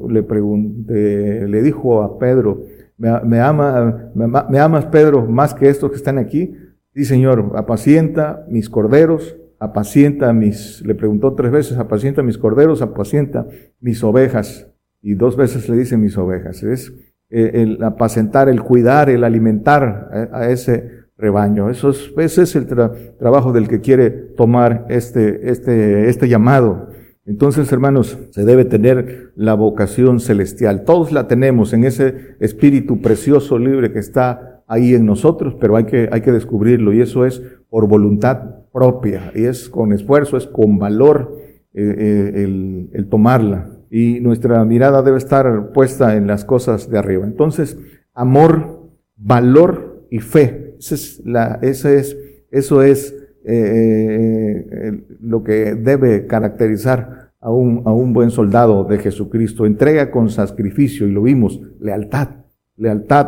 le, 0.10 0.24
pregunté, 0.24 1.48
le 1.48 1.62
dijo 1.62 2.02
a 2.02 2.18
Pedro, 2.18 2.64
me, 2.98 3.40
ama, 3.40 4.12
me, 4.16 4.60
amas, 4.60 4.86
Pedro, 4.86 5.26
más 5.26 5.54
que 5.54 5.70
estos 5.70 5.92
que 5.92 5.98
están 5.98 6.18
aquí. 6.18 6.56
Sí, 6.96 7.06
Señor, 7.06 7.54
apacienta 7.56 8.46
mis 8.50 8.70
corderos, 8.70 9.38
apacienta 9.60 10.34
mis, 10.34 10.82
le 10.86 10.96
preguntó 10.96 11.36
tres 11.36 11.52
veces, 11.52 11.78
apacienta 11.78 12.24
mis 12.24 12.38
corderos, 12.38 12.82
apacienta 12.82 13.46
mis 13.80 14.04
ovejas. 14.04 14.68
Y 15.02 15.14
dos 15.14 15.38
veces 15.38 15.70
le 15.70 15.78
dice 15.78 15.96
mis 15.96 16.18
ovejas. 16.18 16.64
Es 16.64 16.92
eh, 17.30 17.52
el 17.54 17.84
apacentar, 17.84 18.50
el 18.50 18.64
cuidar, 18.64 19.10
el 19.12 19.24
alimentar 19.24 20.30
a, 20.32 20.50
ese 20.50 21.06
rebaño. 21.18 21.70
Eso 21.70 21.92
es, 21.92 22.12
ese 22.18 22.44
es 22.44 22.56
el 22.56 22.66
trabajo 22.66 23.52
del 23.52 23.68
que 23.68 23.80
quiere 23.80 24.10
tomar 24.10 24.86
este, 24.90 25.52
este, 25.52 26.10
este 26.10 26.28
llamado. 26.28 26.90
Entonces, 27.28 27.70
hermanos, 27.74 28.18
se 28.32 28.46
debe 28.46 28.64
tener 28.64 29.34
la 29.36 29.54
vocación 29.54 30.22
celestial. 30.22 30.86
Todos 30.86 31.12
la 31.12 31.28
tenemos 31.28 31.74
en 31.74 31.84
ese 31.84 32.38
espíritu 32.40 33.02
precioso, 33.02 33.60
libre 33.60 33.92
que 33.92 34.00
está 34.00 34.64
ahí 34.66 34.96
en 34.96 35.06
nosotros, 35.06 35.56
pero 35.60 35.76
hay 35.76 35.84
que, 35.84 36.08
hay 36.10 36.22
que 36.22 36.32
descubrirlo 36.32 36.94
y 36.94 37.02
eso 37.02 37.26
es 37.26 37.42
por 37.70 37.88
voluntad 37.88 38.64
propia 38.72 39.32
y 39.36 39.44
es 39.44 39.68
con 39.68 39.92
esfuerzo, 39.92 40.38
es 40.38 40.48
con 40.48 40.80
valor 40.80 41.38
eh, 41.74 41.96
eh, 41.98 42.44
el, 42.44 42.90
el 42.94 43.10
tomarla. 43.10 43.72
Y 43.92 44.22
nuestra 44.22 44.64
mirada 44.64 45.02
debe 45.02 45.18
estar 45.18 45.74
puesta 45.74 46.16
en 46.16 46.28
las 46.28 46.46
cosas 46.46 46.90
de 46.90 46.98
arriba. 46.98 47.26
Entonces, 47.26 47.78
amor, 48.14 48.90
valor 49.18 50.08
y 50.10 50.20
fe. 50.20 50.76
Esa 50.80 50.96
es 50.96 51.22
la, 51.26 51.60
ese 51.62 51.98
es, 51.98 52.18
eso 52.52 52.84
es 52.84 53.27
eh, 53.50 55.04
lo 55.22 55.44
que 55.44 55.76
debe 55.76 56.28
caracterizar 56.28 57.32
a 57.40 57.52
un, 57.52 57.84
a 57.86 57.94
un 57.94 58.12
buen 58.12 58.30
soldado 58.30 58.84
de 58.84 59.00
Jesucristo. 59.00 59.66
Entrega 59.66 60.12
con 60.12 60.30
sacrificio, 60.30 61.08
y 61.08 61.12
lo 61.12 61.22
vimos, 61.22 61.62
lealtad, 61.80 62.30
lealtad, 62.76 63.28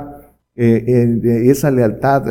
eh, 0.56 0.84
eh, 1.24 1.50
esa 1.50 1.72
lealtad 1.72 2.26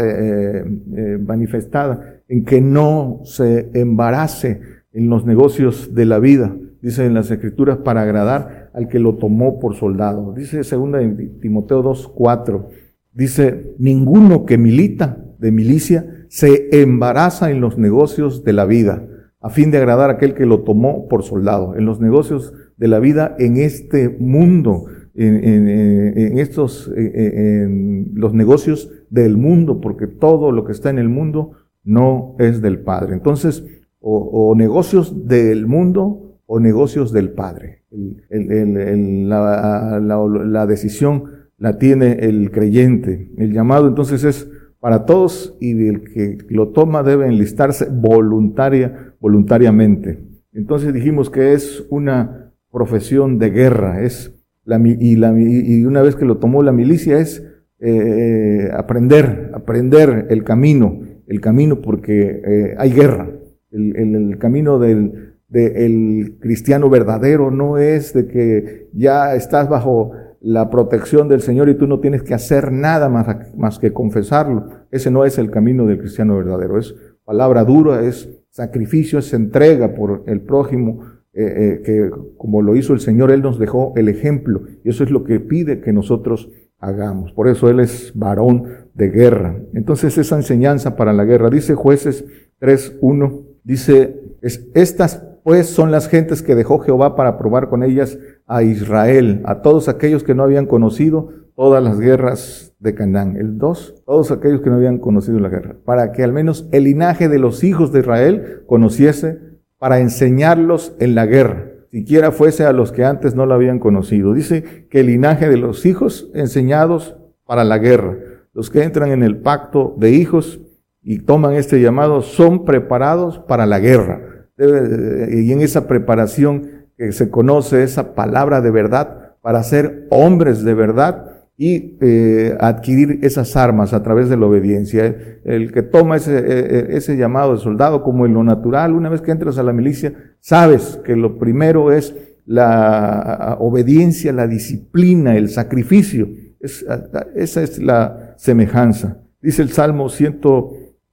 manifestada 1.21 2.21
en 2.29 2.45
que 2.45 2.61
no 2.61 3.21
se 3.25 3.71
embarace 3.73 4.61
en 4.93 5.09
los 5.09 5.25
negocios 5.25 5.95
de 5.95 6.05
la 6.05 6.19
vida, 6.19 6.55
dice 6.83 7.07
en 7.07 7.15
las 7.15 7.31
escrituras, 7.31 7.79
para 7.79 8.03
agradar 8.03 8.71
al 8.75 8.89
que 8.89 8.99
lo 8.99 9.17
tomó 9.17 9.59
por 9.59 9.77
soldado. 9.77 10.35
Dice 10.35 10.63
segunda 10.63 11.01
Timoteo 11.41 11.83
2, 11.83 12.13
4, 12.15 12.69
dice, 13.15 13.75
ninguno 13.79 14.45
que 14.45 14.59
milita 14.59 15.25
de 15.39 15.53
milicia 15.53 16.18
se 16.29 16.83
embaraza 16.83 17.51
en 17.51 17.61
los 17.61 17.79
negocios 17.79 18.45
de 18.45 18.53
la 18.53 18.65
vida, 18.65 19.07
a 19.41 19.51
fin 19.51 19.71
de 19.71 19.79
agradar 19.79 20.11
a 20.11 20.15
aquel 20.15 20.35
que 20.35 20.47
lo 20.47 20.61
tomó 20.61 21.09
por 21.09 21.23
soldado, 21.23 21.77
en 21.77 21.85
los 21.85 22.01
negocios 22.01 22.53
de 22.77 22.89
la 22.89 22.99
vida 22.99 23.35
en 23.39 23.57
este 23.57 24.09
mundo, 24.09 24.87
en, 25.15 26.39
estos, 26.39 26.93
en 26.97 28.13
los 28.15 28.35
negocios 28.35 28.91
del 29.11 29.37
mundo, 29.37 29.81
porque 29.81 30.07
todo 30.07 30.53
lo 30.53 30.65
que 30.65 30.73
está 30.73 30.91
en 30.91 30.99
el 30.99 31.09
mundo 31.09 31.53
no 31.85 32.37
es 32.39 32.63
del 32.63 32.81
Padre. 32.81 33.15
Entonces, 33.15 33.65
o, 34.01 34.55
negocios 34.57 35.27
del 35.27 35.67
mundo 35.67 36.39
o 36.47 36.61
negocios 36.61 37.13
del 37.13 37.31
Padre. 37.31 37.83
la, 38.31 40.01
la 40.01 40.67
decisión 40.67 41.25
la 41.59 41.79
tiene 41.79 42.13
el 42.21 42.51
creyente. 42.53 43.33
El 43.37 43.53
llamado 43.53 43.89
entonces 43.89 44.23
es 44.25 44.49
para 44.81 45.05
todos 45.05 45.57
y 45.61 45.89
el 45.89 46.03
que 46.03 46.39
lo 46.49 46.69
toma 46.69 47.03
debe 47.03 47.27
enlistarse 47.27 47.89
voluntaria, 47.91 49.15
voluntariamente. 49.21 50.25
Entonces 50.53 50.93
dijimos 50.93 51.31
que 51.31 51.53
es 51.53 51.87
una 51.91 52.53
profesión 52.71 53.39
de 53.39 53.51
guerra, 53.51 54.03
es 54.03 54.35
la, 54.65 54.81
y, 54.85 55.17
la, 55.17 55.35
y 55.39 55.85
una 55.85 56.03
vez 56.03 56.15
que 56.15 56.25
lo 56.25 56.39
tomó 56.39 56.63
la 56.63 56.73
milicia 56.73 57.19
es 57.19 57.43
eh, 57.81 58.69
aprender, 58.73 59.51
aprender 59.55 60.27
el 60.31 60.45
camino, 60.45 61.01
el 61.27 61.41
camino 61.41 61.81
porque 61.81 62.43
eh, 62.45 62.75
hay 62.77 62.93
guerra. 62.93 63.31
El, 63.71 63.97
el, 63.97 64.39
camino 64.39 64.79
del, 64.79 65.35
del 65.49 66.39
cristiano 66.41 66.89
verdadero 66.89 67.51
no 67.51 67.79
es 67.79 68.15
de 68.15 68.27
que 68.27 68.89
ya 68.93 69.35
estás 69.35 69.69
bajo 69.69 70.13
la 70.41 70.71
protección 70.71 71.29
del 71.29 71.41
Señor 71.41 71.69
y 71.69 71.75
tú 71.75 71.87
no 71.87 72.01
tienes 72.01 72.23
que 72.23 72.35
hacer 72.35 72.71
nada 72.71 73.09
más, 73.09 73.27
más 73.57 73.79
que 73.79 73.93
confesarlo. 73.93 74.69
Ese 74.91 75.11
no 75.11 75.25
es 75.25 75.39
el 75.39 75.51
camino 75.51 75.87
del 75.87 75.99
cristiano 75.99 76.37
verdadero. 76.37 76.79
Es 76.79 76.95
palabra 77.25 77.65
dura, 77.65 78.05
es 78.05 78.29
sacrificio, 78.51 79.19
es 79.19 79.33
entrega 79.35 79.95
por 79.95 80.25
el 80.27 80.41
prójimo, 80.41 81.03
eh, 81.33 81.45
eh, 81.45 81.83
que 81.85 82.11
como 82.37 82.63
lo 82.63 82.77
hizo 82.77 82.93
el 82.93 83.01
Señor, 83.01 83.31
Él 83.31 83.43
nos 83.43 83.59
dejó 83.59 83.93
el 83.97 84.09
ejemplo. 84.09 84.63
Y 84.85 84.91
eso 84.91 85.05
es 85.05 85.11
lo 85.11 85.25
que 85.25 85.41
pide 85.41 85.81
que 85.81 85.93
nosotros 85.93 86.51
hagamos. 86.79 87.33
Por 87.33 87.49
eso 87.49 87.69
Él 87.69 87.81
es 87.81 88.13
varón 88.15 88.65
de 88.95 89.11
guerra. 89.11 89.57
Entonces 89.75 90.17
esa 90.19 90.37
enseñanza 90.37 90.97
para 90.97 91.13
la 91.13 91.25
guerra, 91.25 91.51
dice 91.51 91.75
jueces 91.75 92.25
3.1, 92.61 93.45
dice, 93.65 94.21
es, 94.41 94.69
estas 94.75 95.28
pues 95.49 95.71
son 95.71 95.91
las 95.91 96.11
gentes 96.11 96.43
que 96.43 96.55
dejó 96.55 96.79
Jehová 96.79 97.17
para 97.17 97.39
probar 97.39 97.71
con 97.71 97.83
ellas 97.83 98.19
a 98.47 98.63
Israel, 98.63 99.41
a 99.47 99.63
todos 99.63 99.89
aquellos 99.89 100.23
que 100.23 100.35
no 100.35 100.43
habían 100.43 100.67
conocido 100.67 101.31
todas 101.57 101.83
las 101.83 101.99
guerras 101.99 102.75
de 102.81 102.95
Canaán. 102.95 103.35
El 103.39 103.57
2, 103.57 104.03
todos 104.05 104.31
aquellos 104.31 104.61
que 104.61 104.69
no 104.69 104.77
habían 104.77 104.99
conocido 104.99 105.41
la 105.41 105.49
guerra, 105.49 105.77
para 105.87 106.13
que 106.13 106.23
al 106.23 106.35
menos 106.35 106.69
el 106.71 106.85
linaje 106.85 107.31
de 107.31 107.39
los 107.39 107.65
hijos 107.65 107.93
de 107.93 108.01
Israel 108.01 108.63
conociese, 108.67 109.39
para 109.79 110.01
enseñarlos 110.01 110.95
en 110.99 111.15
la 111.15 111.25
guerra, 111.25 111.71
siquiera 111.91 112.31
fuese 112.31 112.67
a 112.67 112.75
los 112.75 112.93
que 112.93 113.07
antes 113.07 113.35
no 113.35 113.47
la 113.47 113.55
habían 113.55 113.79
conocido. 113.79 114.35
Dice 114.35 114.87
que 114.91 115.01
el 115.01 115.07
linaje 115.07 115.49
de 115.49 115.57
los 115.57 115.87
hijos 115.87 116.31
enseñados 116.35 117.17
para 117.47 117.65
la 117.65 117.79
guerra, 117.79 118.19
los 118.53 118.69
que 118.69 118.83
entran 118.83 119.13
en 119.13 119.23
el 119.23 119.39
pacto 119.39 119.97
de 119.97 120.11
hijos 120.11 120.61
y 121.03 121.21
toman 121.21 121.55
este 121.55 121.81
llamado, 121.81 122.21
son 122.21 122.67
preparados 122.67 123.39
para 123.39 123.65
la 123.65 123.79
guerra 123.79 124.38
y 124.59 125.53
en 125.53 125.61
esa 125.61 125.87
preparación 125.87 126.87
que 126.97 127.13
se 127.13 127.31
conoce 127.31 127.85
esa 127.85 128.15
palabra 128.15 128.61
de 128.61 128.71
verdad 128.71 129.35
para 129.41 129.63
ser 129.63 130.07
hombres 130.11 130.65
de 130.65 130.75
verdad 130.75 131.39
y 131.57 131.97
eh, 132.01 132.57
adquirir 132.61 133.19
esas 133.23 133.57
armas 133.57 133.93
a 133.93 134.03
través 134.03 134.29
de 134.29 134.37
la 134.37 134.47
obediencia. 134.47 135.41
El 135.45 135.73
que 135.73 135.83
toma 135.83 136.17
ese, 136.17 136.39
e, 136.39 136.93
e, 136.93 136.97
ese 136.97 137.17
llamado 137.17 137.55
de 137.55 137.61
soldado 137.61 138.03
como 138.03 138.27
en 138.27 138.35
lo 138.35 138.45
natural, 138.45 138.95
una 138.95 139.09
vez 139.09 139.21
que 139.21 139.33
entras 139.33 139.59
a 139.59 139.65
la 139.65 139.73
milicia, 139.73 140.15
sabes 140.41 141.01
que 141.05 141.17
lo 141.17 141.39
primero 141.39 141.93
es 141.93 142.15
la 142.47 143.57
obediencia, 143.61 144.33
la 144.33 144.47
disciplina, 144.47 145.37
el 145.37 145.49
sacrificio. 145.49 146.29
esa 146.61 147.63
es 147.63 147.79
la 147.79 148.35
semejanza. 148.37 149.19
Dice 149.41 149.63
el 149.63 149.71
Salmo 149.71 150.09
100. 150.09 150.41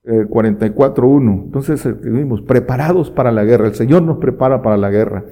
44.1. 0.05 1.43
Entonces 1.45 1.85
escribimos, 1.85 2.41
preparados 2.41 3.11
para 3.11 3.31
la 3.31 3.43
guerra. 3.43 3.67
El 3.67 3.75
Señor 3.75 4.03
nos 4.03 4.17
prepara 4.17 4.61
para 4.61 4.77
la 4.77 4.89
guerra. 4.89 5.25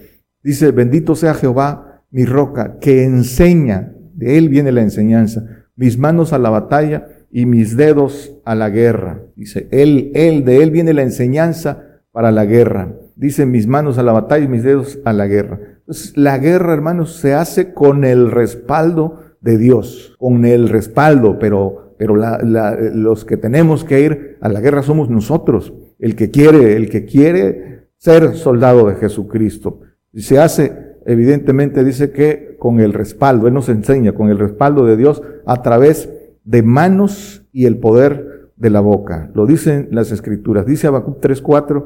Dice, 0.43 0.71
bendito 0.71 1.15
sea 1.15 1.33
Jehová, 1.33 2.03
mi 2.11 2.25
roca, 2.25 2.77
que 2.79 3.03
enseña, 3.03 3.93
de 4.13 4.37
Él 4.37 4.49
viene 4.49 4.71
la 4.71 4.81
enseñanza, 4.81 5.45
mis 5.75 5.97
manos 5.97 6.33
a 6.33 6.39
la 6.39 6.49
batalla 6.49 7.07
y 7.31 7.47
mis 7.47 7.75
dedos 7.75 8.31
a 8.45 8.53
la 8.53 8.69
guerra. 8.69 9.21
Dice, 9.35 9.67
él, 9.71 10.11
él, 10.13 10.45
de 10.45 10.61
él 10.61 10.69
viene 10.69 10.93
la 10.93 11.01
enseñanza 11.01 12.01
para 12.11 12.31
la 12.31 12.45
guerra. 12.45 12.93
Dice, 13.15 13.47
mis 13.47 13.65
manos 13.65 13.97
a 13.97 14.03
la 14.03 14.11
batalla 14.11 14.45
y 14.45 14.47
mis 14.47 14.63
dedos 14.63 14.99
a 15.03 15.13
la 15.13 15.25
guerra. 15.25 15.59
Entonces, 15.79 16.15
la 16.15 16.37
guerra, 16.37 16.73
hermanos, 16.73 17.15
se 17.15 17.33
hace 17.33 17.73
con 17.73 18.05
el 18.05 18.29
respaldo 18.29 19.19
de 19.41 19.57
Dios, 19.57 20.15
con 20.19 20.45
el 20.45 20.69
respaldo, 20.69 21.39
pero, 21.39 21.82
pero 22.03 22.17
los 22.17 23.23
que 23.23 23.37
tenemos 23.37 23.85
que 23.85 24.01
ir 24.01 24.37
a 24.41 24.49
la 24.49 24.59
guerra 24.59 24.83
somos 24.83 25.09
nosotros, 25.09 25.71
el 25.99 26.17
que 26.17 26.31
quiere, 26.31 26.75
el 26.75 26.89
que 26.89 27.05
quiere 27.05 27.87
ser 27.95 28.35
soldado 28.35 28.89
de 28.89 28.95
Jesucristo. 28.95 29.79
Y 30.11 30.23
se 30.23 30.37
hace, 30.37 30.97
evidentemente, 31.05 31.81
dice 31.81 32.11
que 32.11 32.57
con 32.59 32.81
el 32.81 32.91
respaldo, 32.91 33.47
Él 33.47 33.53
nos 33.53 33.69
enseña, 33.69 34.11
con 34.11 34.29
el 34.29 34.37
respaldo 34.37 34.85
de 34.85 34.97
Dios 34.97 35.21
a 35.45 35.61
través 35.61 36.09
de 36.43 36.61
manos 36.61 37.47
y 37.53 37.67
el 37.67 37.77
poder 37.77 38.51
de 38.57 38.69
la 38.69 38.81
boca. 38.81 39.31
Lo 39.33 39.45
dicen 39.45 39.87
las 39.91 40.11
escrituras. 40.11 40.65
Dice 40.65 40.87
Habacuc 40.87 41.21
3.4 41.21 41.85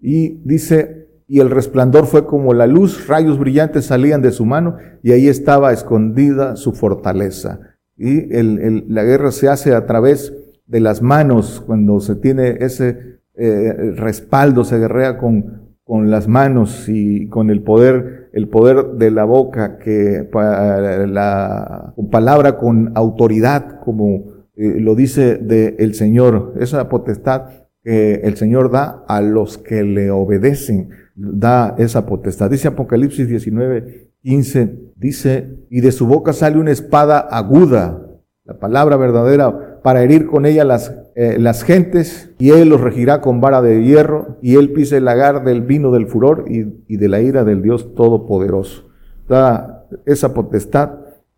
y 0.00 0.40
dice, 0.46 1.08
y 1.26 1.40
el 1.40 1.50
resplandor 1.50 2.06
fue 2.06 2.24
como 2.24 2.54
la 2.54 2.66
luz, 2.66 3.06
rayos 3.06 3.38
brillantes 3.38 3.84
salían 3.84 4.22
de 4.22 4.32
su 4.32 4.46
mano 4.46 4.78
y 5.02 5.12
ahí 5.12 5.28
estaba 5.28 5.74
escondida 5.74 6.56
su 6.56 6.72
fortaleza. 6.72 7.67
Y 7.98 8.28
la 8.32 9.04
guerra 9.04 9.32
se 9.32 9.48
hace 9.48 9.74
a 9.74 9.86
través 9.86 10.32
de 10.66 10.80
las 10.80 11.02
manos, 11.02 11.62
cuando 11.66 12.00
se 12.00 12.14
tiene 12.14 12.58
ese 12.60 13.18
eh, 13.34 13.92
respaldo, 13.96 14.64
se 14.64 14.78
guerrea 14.78 15.18
con, 15.18 15.74
con 15.84 16.10
las 16.10 16.28
manos 16.28 16.88
y 16.88 17.28
con 17.28 17.50
el 17.50 17.62
poder, 17.62 18.30
el 18.32 18.48
poder 18.48 18.92
de 18.98 19.10
la 19.10 19.24
boca, 19.24 19.78
que 19.78 20.28
la 20.32 21.94
palabra 22.10 22.56
con 22.56 22.92
autoridad, 22.94 23.80
como 23.80 24.24
eh, 24.54 24.78
lo 24.78 24.94
dice 24.94 25.36
de 25.36 25.76
el 25.78 25.94
Señor, 25.94 26.54
esa 26.60 26.88
potestad 26.88 27.48
que 27.82 28.14
el 28.24 28.36
Señor 28.36 28.70
da 28.70 29.04
a 29.08 29.22
los 29.22 29.58
que 29.58 29.82
le 29.82 30.10
obedecen 30.10 30.90
da 31.18 31.74
esa 31.78 32.06
potestad. 32.06 32.50
Dice 32.50 32.68
Apocalipsis 32.68 33.28
19, 33.28 34.07
15, 34.28 34.92
dice, 34.96 35.56
y 35.70 35.80
de 35.80 35.90
su 35.90 36.06
boca 36.06 36.34
sale 36.34 36.58
una 36.58 36.70
espada 36.70 37.18
aguda, 37.18 38.02
la 38.44 38.58
palabra 38.58 38.98
verdadera, 38.98 39.80
para 39.82 40.02
herir 40.02 40.26
con 40.26 40.44
ella 40.44 40.64
las, 40.64 40.94
eh, 41.14 41.38
las 41.38 41.62
gentes, 41.62 42.30
y 42.38 42.50
él 42.50 42.68
los 42.68 42.82
regirá 42.82 43.22
con 43.22 43.40
vara 43.40 43.62
de 43.62 43.82
hierro, 43.82 44.36
y 44.42 44.56
él 44.56 44.72
pise 44.72 44.98
el 44.98 45.06
lagar 45.06 45.44
del 45.44 45.62
vino 45.62 45.92
del 45.92 46.08
furor 46.08 46.44
y, 46.46 46.66
y 46.88 46.98
de 46.98 47.08
la 47.08 47.22
ira 47.22 47.44
del 47.44 47.62
Dios 47.62 47.94
Todopoderoso. 47.94 48.90
Da 49.26 49.86
esa 50.04 50.34
potestad 50.34 50.90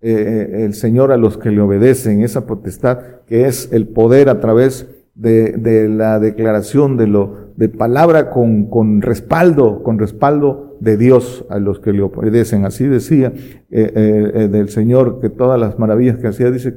eh, 0.02 0.10
eh, 0.10 0.64
el 0.64 0.74
Señor 0.74 1.12
a 1.12 1.16
los 1.16 1.38
que 1.38 1.52
le 1.52 1.60
obedecen, 1.60 2.24
esa 2.24 2.44
potestad 2.44 2.98
que 3.28 3.46
es 3.46 3.72
el 3.72 3.86
poder 3.86 4.28
a 4.28 4.40
través 4.40 4.88
de, 5.14 5.52
de 5.52 5.88
la 5.88 6.18
declaración 6.18 6.96
de 6.96 7.06
lo 7.06 7.50
de 7.56 7.68
palabra 7.68 8.30
con, 8.30 8.68
con, 8.68 9.00
respaldo, 9.00 9.84
con 9.84 10.00
respaldo 10.00 10.69
de 10.80 10.96
Dios 10.96 11.46
a 11.50 11.58
los 11.58 11.78
que 11.78 11.92
le 11.92 12.02
obedecen. 12.02 12.64
Así 12.64 12.86
decía 12.86 13.32
eh, 13.70 13.92
eh, 13.94 14.32
eh, 14.34 14.48
del 14.48 14.70
Señor 14.70 15.20
que 15.20 15.28
todas 15.28 15.60
las 15.60 15.78
maravillas 15.78 16.16
que 16.16 16.26
hacía, 16.26 16.50
dice 16.50 16.76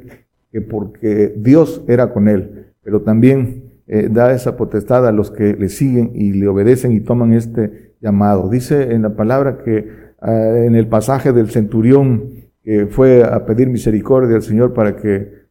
que 0.52 0.62
porque 0.62 1.34
Dios 1.38 1.84
era 1.88 2.14
con 2.14 2.28
él, 2.28 2.68
pero 2.84 3.02
también 3.02 3.64
da 4.12 4.34
esa 4.34 4.56
potestad 4.56 5.06
a 5.06 5.12
los 5.12 5.30
que 5.30 5.56
le 5.56 5.68
siguen 5.68 6.12
y 6.16 6.32
le 6.32 6.48
obedecen 6.48 6.94
y 6.94 7.02
toman 7.02 7.34
este 7.34 7.96
llamado. 8.00 8.50
Dice 8.50 8.94
en 8.94 9.02
la 9.02 9.16
palabra 9.16 9.58
que 9.58 9.88
en 10.22 10.76
el 10.76 10.88
pasaje 10.88 11.34
del 11.34 11.50
centurión 11.50 12.30
que 12.64 12.88
fue 12.88 13.24
a 13.24 13.46
pedir 13.46 13.68
misericordia 13.70 14.38
al 14.38 14.42
Señor 14.42 14.74
para 14.74 14.96
que 14.96 15.44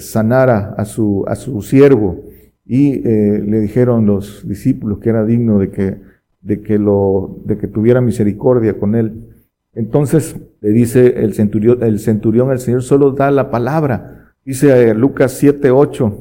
sanara 0.00 0.74
a 0.76 0.84
su, 0.84 1.24
a 1.28 1.36
su 1.36 1.62
siervo, 1.62 2.24
y 2.66 3.00
le 3.00 3.60
dijeron 3.60 4.06
los 4.06 4.46
discípulos 4.46 4.98
que 4.98 5.10
era 5.10 5.24
digno 5.24 5.58
de 5.60 5.70
que, 5.70 5.98
de 6.42 6.60
que, 6.60 6.78
lo, 6.78 7.38
de 7.44 7.56
que 7.56 7.68
tuviera 7.68 8.00
misericordia 8.00 8.78
con 8.78 8.94
él. 8.94 9.28
Entonces 9.74 10.36
le 10.60 10.70
dice 10.70 11.24
el 11.24 11.34
centurión, 11.34 11.82
el 11.82 11.98
centurión 11.98 12.50
al 12.50 12.58
Señor 12.58 12.82
solo 12.82 13.12
da 13.12 13.30
la 13.30 13.50
palabra. 13.50 14.34
Dice 14.44 14.90
eh, 14.90 14.94
Lucas 14.94 15.32
7, 15.32 15.70
8, 15.70 16.18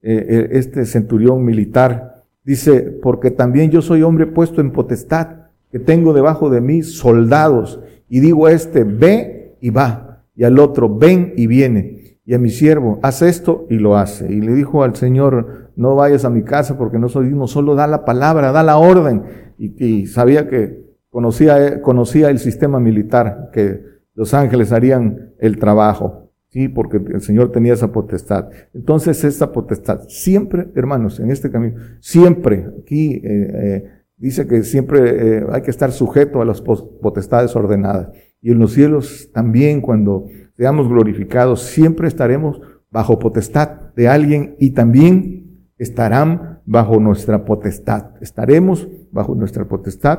eh, 0.00 0.48
este 0.52 0.86
centurión 0.86 1.44
militar, 1.44 2.24
dice, 2.44 2.80
porque 2.80 3.30
también 3.30 3.70
yo 3.70 3.82
soy 3.82 4.02
hombre 4.02 4.26
puesto 4.26 4.60
en 4.60 4.72
potestad, 4.72 5.28
que 5.70 5.78
tengo 5.78 6.14
debajo 6.14 6.48
de 6.48 6.62
mí 6.62 6.82
soldados, 6.82 7.80
y 8.08 8.20
digo 8.20 8.46
a 8.46 8.52
este, 8.52 8.84
ve 8.84 9.56
y 9.60 9.68
va, 9.70 10.24
y 10.34 10.44
al 10.44 10.58
otro, 10.58 10.88
ven 10.96 11.34
y 11.36 11.46
viene, 11.46 12.18
y 12.24 12.34
a 12.34 12.38
mi 12.38 12.48
siervo, 12.48 13.00
haz 13.02 13.22
esto 13.22 13.66
y 13.68 13.74
lo 13.74 13.96
hace. 13.96 14.32
Y 14.32 14.40
le 14.40 14.54
dijo 14.54 14.82
al 14.82 14.96
Señor, 14.96 15.70
no 15.76 15.94
vayas 15.94 16.24
a 16.24 16.30
mi 16.30 16.42
casa 16.42 16.78
porque 16.78 16.98
no 16.98 17.08
soy 17.08 17.26
digno, 17.26 17.46
solo 17.46 17.74
da 17.74 17.86
la 17.86 18.04
palabra, 18.04 18.52
da 18.52 18.62
la 18.62 18.78
orden. 18.78 19.22
Y, 19.58 20.06
sabía 20.06 20.48
que 20.48 20.84
conocía, 21.10 21.82
conocía 21.82 22.30
el 22.30 22.38
sistema 22.38 22.78
militar, 22.78 23.50
que 23.52 23.82
los 24.14 24.34
ángeles 24.34 24.72
harían 24.72 25.32
el 25.38 25.58
trabajo, 25.58 26.30
¿sí? 26.48 26.68
Porque 26.68 26.98
el 26.98 27.20
Señor 27.20 27.50
tenía 27.50 27.74
esa 27.74 27.92
potestad. 27.92 28.48
Entonces, 28.72 29.24
esta 29.24 29.52
potestad, 29.52 30.02
siempre, 30.08 30.68
hermanos, 30.74 31.18
en 31.20 31.30
este 31.30 31.50
camino, 31.50 31.76
siempre, 32.00 32.66
aquí 32.80 33.14
eh, 33.14 33.22
eh, 33.24 33.84
dice 34.16 34.46
que 34.46 34.62
siempre 34.62 35.38
eh, 35.38 35.46
hay 35.50 35.62
que 35.62 35.70
estar 35.70 35.92
sujeto 35.92 36.40
a 36.40 36.44
las 36.44 36.60
potestades 36.60 37.54
ordenadas. 37.56 38.10
Y 38.40 38.52
en 38.52 38.58
los 38.58 38.72
cielos 38.72 39.30
también, 39.32 39.80
cuando 39.80 40.26
seamos 40.56 40.88
glorificados, 40.88 41.62
siempre 41.62 42.08
estaremos 42.08 42.60
bajo 42.90 43.18
potestad 43.18 43.92
de 43.94 44.08
alguien 44.08 44.54
y 44.58 44.70
también 44.70 45.70
estarán 45.76 46.57
bajo 46.68 47.00
nuestra 47.00 47.46
potestad. 47.46 48.12
Estaremos 48.20 48.86
bajo 49.10 49.34
nuestra 49.34 49.66
potestad, 49.66 50.18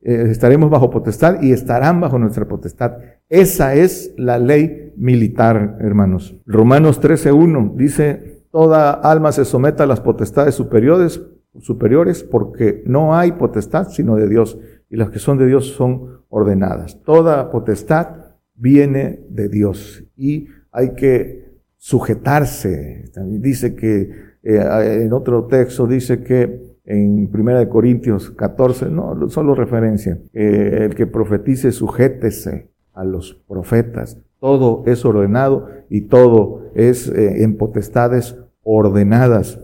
eh, 0.00 0.26
estaremos 0.30 0.70
bajo 0.70 0.88
potestad 0.88 1.42
y 1.42 1.52
estarán 1.52 2.00
bajo 2.00 2.18
nuestra 2.18 2.48
potestad. 2.48 2.96
Esa 3.28 3.74
es 3.74 4.14
la 4.16 4.38
ley 4.38 4.94
militar, 4.96 5.76
hermanos. 5.80 6.34
Romanos 6.46 7.00
13.1 7.00 7.76
dice, 7.76 8.42
toda 8.50 8.92
alma 8.92 9.32
se 9.32 9.44
someta 9.44 9.84
a 9.84 9.86
las 9.86 10.00
potestades 10.00 10.54
superiores, 10.54 11.20
superiores 11.60 12.24
porque 12.24 12.82
no 12.86 13.14
hay 13.14 13.32
potestad 13.32 13.88
sino 13.90 14.16
de 14.16 14.28
Dios 14.28 14.58
y 14.88 14.96
las 14.96 15.10
que 15.10 15.18
son 15.18 15.36
de 15.36 15.46
Dios 15.46 15.74
son 15.74 16.22
ordenadas. 16.30 17.02
Toda 17.04 17.50
potestad 17.50 18.32
viene 18.54 19.20
de 19.28 19.50
Dios 19.50 20.04
y 20.16 20.48
hay 20.70 20.94
que 20.94 21.52
sujetarse. 21.76 23.10
También 23.12 23.42
dice 23.42 23.74
que 23.74 24.31
eh, 24.42 25.02
en 25.04 25.12
otro 25.12 25.44
texto 25.44 25.86
dice 25.86 26.22
que 26.22 26.72
en 26.84 27.30
1 27.32 27.68
Corintios 27.68 28.30
14, 28.30 28.90
no, 28.90 29.28
solo 29.28 29.54
referencia, 29.54 30.18
el 30.32 30.94
que 30.94 31.06
profetice 31.06 31.70
sujétese 31.70 32.72
a 32.94 33.04
los 33.04 33.34
profetas. 33.48 34.18
Todo 34.40 34.82
es 34.86 35.04
ordenado 35.04 35.68
y 35.88 36.02
todo 36.02 36.62
es 36.74 37.08
eh, 37.08 37.42
en 37.42 37.56
potestades 37.56 38.36
ordenadas. 38.62 39.60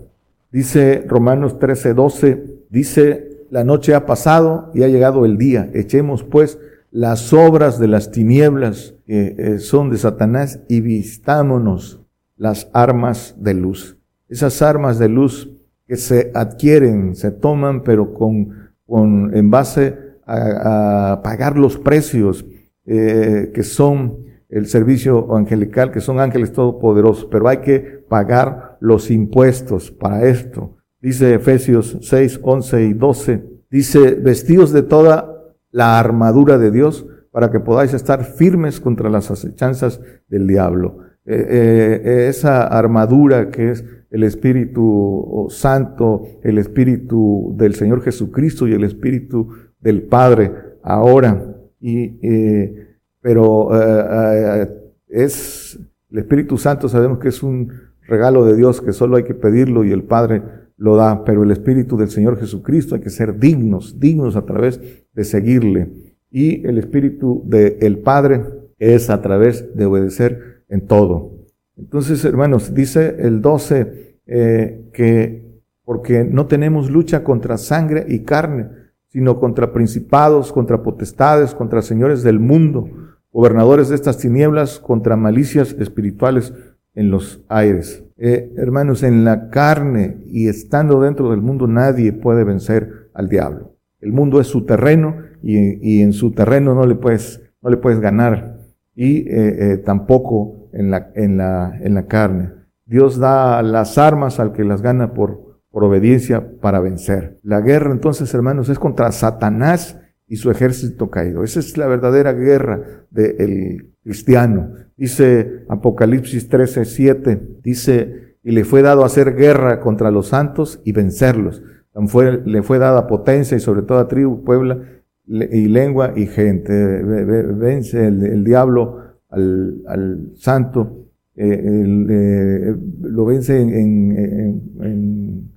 Dice 0.50 1.04
Romanos 1.06 1.58
13, 1.58 1.94
12, 1.94 2.44
dice, 2.70 3.46
la 3.50 3.64
noche 3.64 3.94
ha 3.94 4.06
pasado 4.06 4.70
y 4.74 4.82
ha 4.82 4.88
llegado 4.88 5.24
el 5.24 5.36
día. 5.36 5.68
Echemos 5.74 6.22
pues 6.22 6.58
las 6.90 7.32
obras 7.32 7.78
de 7.78 7.88
las 7.88 8.10
tinieblas 8.10 8.94
que 9.06 9.34
eh, 9.36 9.58
son 9.58 9.90
de 9.90 9.98
Satanás 9.98 10.60
y 10.68 10.80
vistámonos 10.80 12.00
las 12.36 12.70
armas 12.72 13.34
de 13.38 13.54
luz 13.54 13.97
esas 14.28 14.60
armas 14.62 14.98
de 14.98 15.08
luz 15.08 15.50
que 15.86 15.96
se 15.96 16.30
adquieren, 16.34 17.14
se 17.16 17.30
toman, 17.30 17.82
pero 17.82 18.12
con, 18.12 18.70
con 18.86 19.34
en 19.34 19.50
base 19.50 19.96
a, 20.26 21.20
pagar 21.22 21.56
los 21.56 21.78
precios 21.78 22.44
eh, 22.84 23.50
que 23.54 23.62
son 23.62 24.28
el 24.48 24.66
servicio 24.66 25.34
angelical, 25.36 25.90
que 25.90 26.00
son 26.00 26.20
ángeles 26.20 26.52
todopoderosos, 26.52 27.26
pero 27.30 27.48
hay 27.48 27.58
que 27.58 27.80
pagar 27.80 28.78
los 28.80 29.10
impuestos 29.10 29.90
para 29.90 30.26
esto. 30.26 30.76
Dice 31.00 31.34
Efesios 31.34 31.98
6, 32.00 32.40
11 32.42 32.84
y 32.84 32.92
12, 32.94 33.44
dice, 33.70 34.14
vestidos 34.14 34.72
de 34.72 34.82
toda 34.82 35.54
la 35.70 35.98
armadura 35.98 36.58
de 36.58 36.70
Dios 36.70 37.06
para 37.30 37.50
que 37.50 37.60
podáis 37.60 37.94
estar 37.94 38.24
firmes 38.24 38.80
contra 38.80 39.10
las 39.10 39.30
acechanzas 39.30 40.00
del 40.28 40.46
diablo. 40.46 40.98
Eh, 41.24 42.00
eh, 42.04 42.26
esa 42.28 42.66
armadura 42.66 43.50
que 43.50 43.70
es 43.70 43.84
el 44.10 44.22
Espíritu 44.22 45.48
Santo, 45.50 46.22
el 46.42 46.58
Espíritu 46.58 47.54
del 47.56 47.74
Señor 47.74 48.02
Jesucristo 48.02 48.66
y 48.66 48.72
el 48.72 48.84
Espíritu 48.84 49.48
del 49.80 50.02
Padre 50.02 50.52
ahora. 50.82 51.56
Y, 51.80 52.18
eh, 52.22 52.86
pero 53.20 53.70
eh, 53.74 54.62
eh, 54.62 54.68
es 55.08 55.78
el 56.10 56.18
Espíritu 56.18 56.56
Santo, 56.56 56.88
sabemos 56.88 57.18
que 57.18 57.28
es 57.28 57.42
un 57.42 57.70
regalo 58.06 58.44
de 58.44 58.56
Dios 58.56 58.80
que 58.80 58.92
solo 58.92 59.16
hay 59.16 59.24
que 59.24 59.34
pedirlo 59.34 59.84
y 59.84 59.92
el 59.92 60.04
Padre 60.04 60.42
lo 60.76 60.96
da, 60.96 61.24
pero 61.24 61.42
el 61.42 61.50
Espíritu 61.50 61.96
del 61.96 62.08
Señor 62.08 62.38
Jesucristo 62.38 62.94
hay 62.94 63.00
que 63.00 63.10
ser 63.10 63.38
dignos, 63.38 63.98
dignos 64.00 64.36
a 64.36 64.46
través 64.46 64.80
de 65.12 65.24
seguirle. 65.24 66.14
Y 66.30 66.66
el 66.66 66.78
Espíritu 66.78 67.42
del 67.46 67.98
Padre 67.98 68.44
es 68.78 69.10
a 69.10 69.20
través 69.20 69.76
de 69.76 69.86
obedecer 69.86 70.64
en 70.68 70.86
todo. 70.86 71.37
Entonces, 71.78 72.24
hermanos, 72.24 72.74
dice 72.74 73.16
el 73.20 73.40
12 73.40 74.18
eh, 74.26 74.90
que 74.92 75.48
porque 75.84 76.22
no 76.24 76.46
tenemos 76.46 76.90
lucha 76.90 77.24
contra 77.24 77.56
sangre 77.56 78.04
y 78.08 78.24
carne, 78.24 78.68
sino 79.06 79.40
contra 79.40 79.72
principados, 79.72 80.52
contra 80.52 80.82
potestades, 80.82 81.54
contra 81.54 81.80
señores 81.80 82.22
del 82.22 82.40
mundo, 82.40 82.90
gobernadores 83.32 83.88
de 83.88 83.94
estas 83.94 84.18
tinieblas, 84.18 84.80
contra 84.80 85.16
malicias 85.16 85.74
espirituales 85.78 86.52
en 86.94 87.10
los 87.10 87.42
aires. 87.48 88.04
Eh, 88.18 88.52
hermanos, 88.58 89.02
en 89.02 89.24
la 89.24 89.48
carne 89.48 90.18
y 90.26 90.48
estando 90.48 91.00
dentro 91.00 91.30
del 91.30 91.40
mundo 91.40 91.66
nadie 91.66 92.12
puede 92.12 92.44
vencer 92.44 93.08
al 93.14 93.30
diablo. 93.30 93.76
El 94.00 94.12
mundo 94.12 94.40
es 94.42 94.48
su 94.48 94.66
terreno 94.66 95.16
y, 95.42 96.02
en 96.02 96.12
su 96.12 96.32
terreno 96.32 96.74
no 96.74 96.86
le 96.86 96.96
puedes, 96.96 97.40
no 97.62 97.70
le 97.70 97.78
puedes 97.78 98.00
ganar 98.00 98.58
y 98.94 99.24
eh, 99.28 99.80
tampoco 99.84 100.57
en 100.72 100.90
la, 100.90 101.10
en, 101.14 101.36
la, 101.36 101.78
en 101.80 101.94
la 101.94 102.06
carne. 102.06 102.52
Dios 102.86 103.18
da 103.18 103.62
las 103.62 103.98
armas 103.98 104.40
al 104.40 104.52
que 104.52 104.64
las 104.64 104.82
gana 104.82 105.12
por, 105.12 105.46
obediencia 105.70 106.58
para 106.60 106.80
vencer. 106.80 107.38
La 107.44 107.60
guerra 107.60 107.92
entonces, 107.92 108.34
hermanos, 108.34 108.68
es 108.68 108.80
contra 108.80 109.12
Satanás 109.12 110.00
y 110.26 110.36
su 110.36 110.50
ejército 110.50 111.08
caído. 111.08 111.44
Esa 111.44 111.60
es 111.60 111.76
la 111.76 111.86
verdadera 111.86 112.32
guerra 112.32 112.82
del 113.10 113.94
cristiano. 114.02 114.72
Dice 114.96 115.64
Apocalipsis 115.68 116.48
13, 116.48 116.84
7, 116.84 117.58
dice, 117.62 118.36
y 118.42 118.50
le 118.50 118.64
fue 118.64 118.82
dado 118.82 119.04
hacer 119.04 119.36
guerra 119.36 119.78
contra 119.78 120.10
los 120.10 120.28
santos 120.28 120.80
y 120.84 120.92
vencerlos. 120.92 121.62
Fue, 122.06 122.42
le 122.44 122.62
fue 122.62 122.78
dada 122.78 123.06
potencia 123.06 123.56
y 123.56 123.60
sobre 123.60 123.82
toda 123.82 124.08
tribu, 124.08 124.44
puebla 124.44 124.80
y 125.26 125.68
lengua 125.68 126.12
y 126.16 126.26
gente. 126.26 126.72
Vence 126.72 128.06
el, 128.06 128.44
diablo 128.44 129.07
al, 129.30 130.32
santo, 130.34 131.06
eh, 131.36 131.62
eh, 131.62 132.76
lo 133.02 133.24
vence 133.26 133.60
en, 133.60 134.58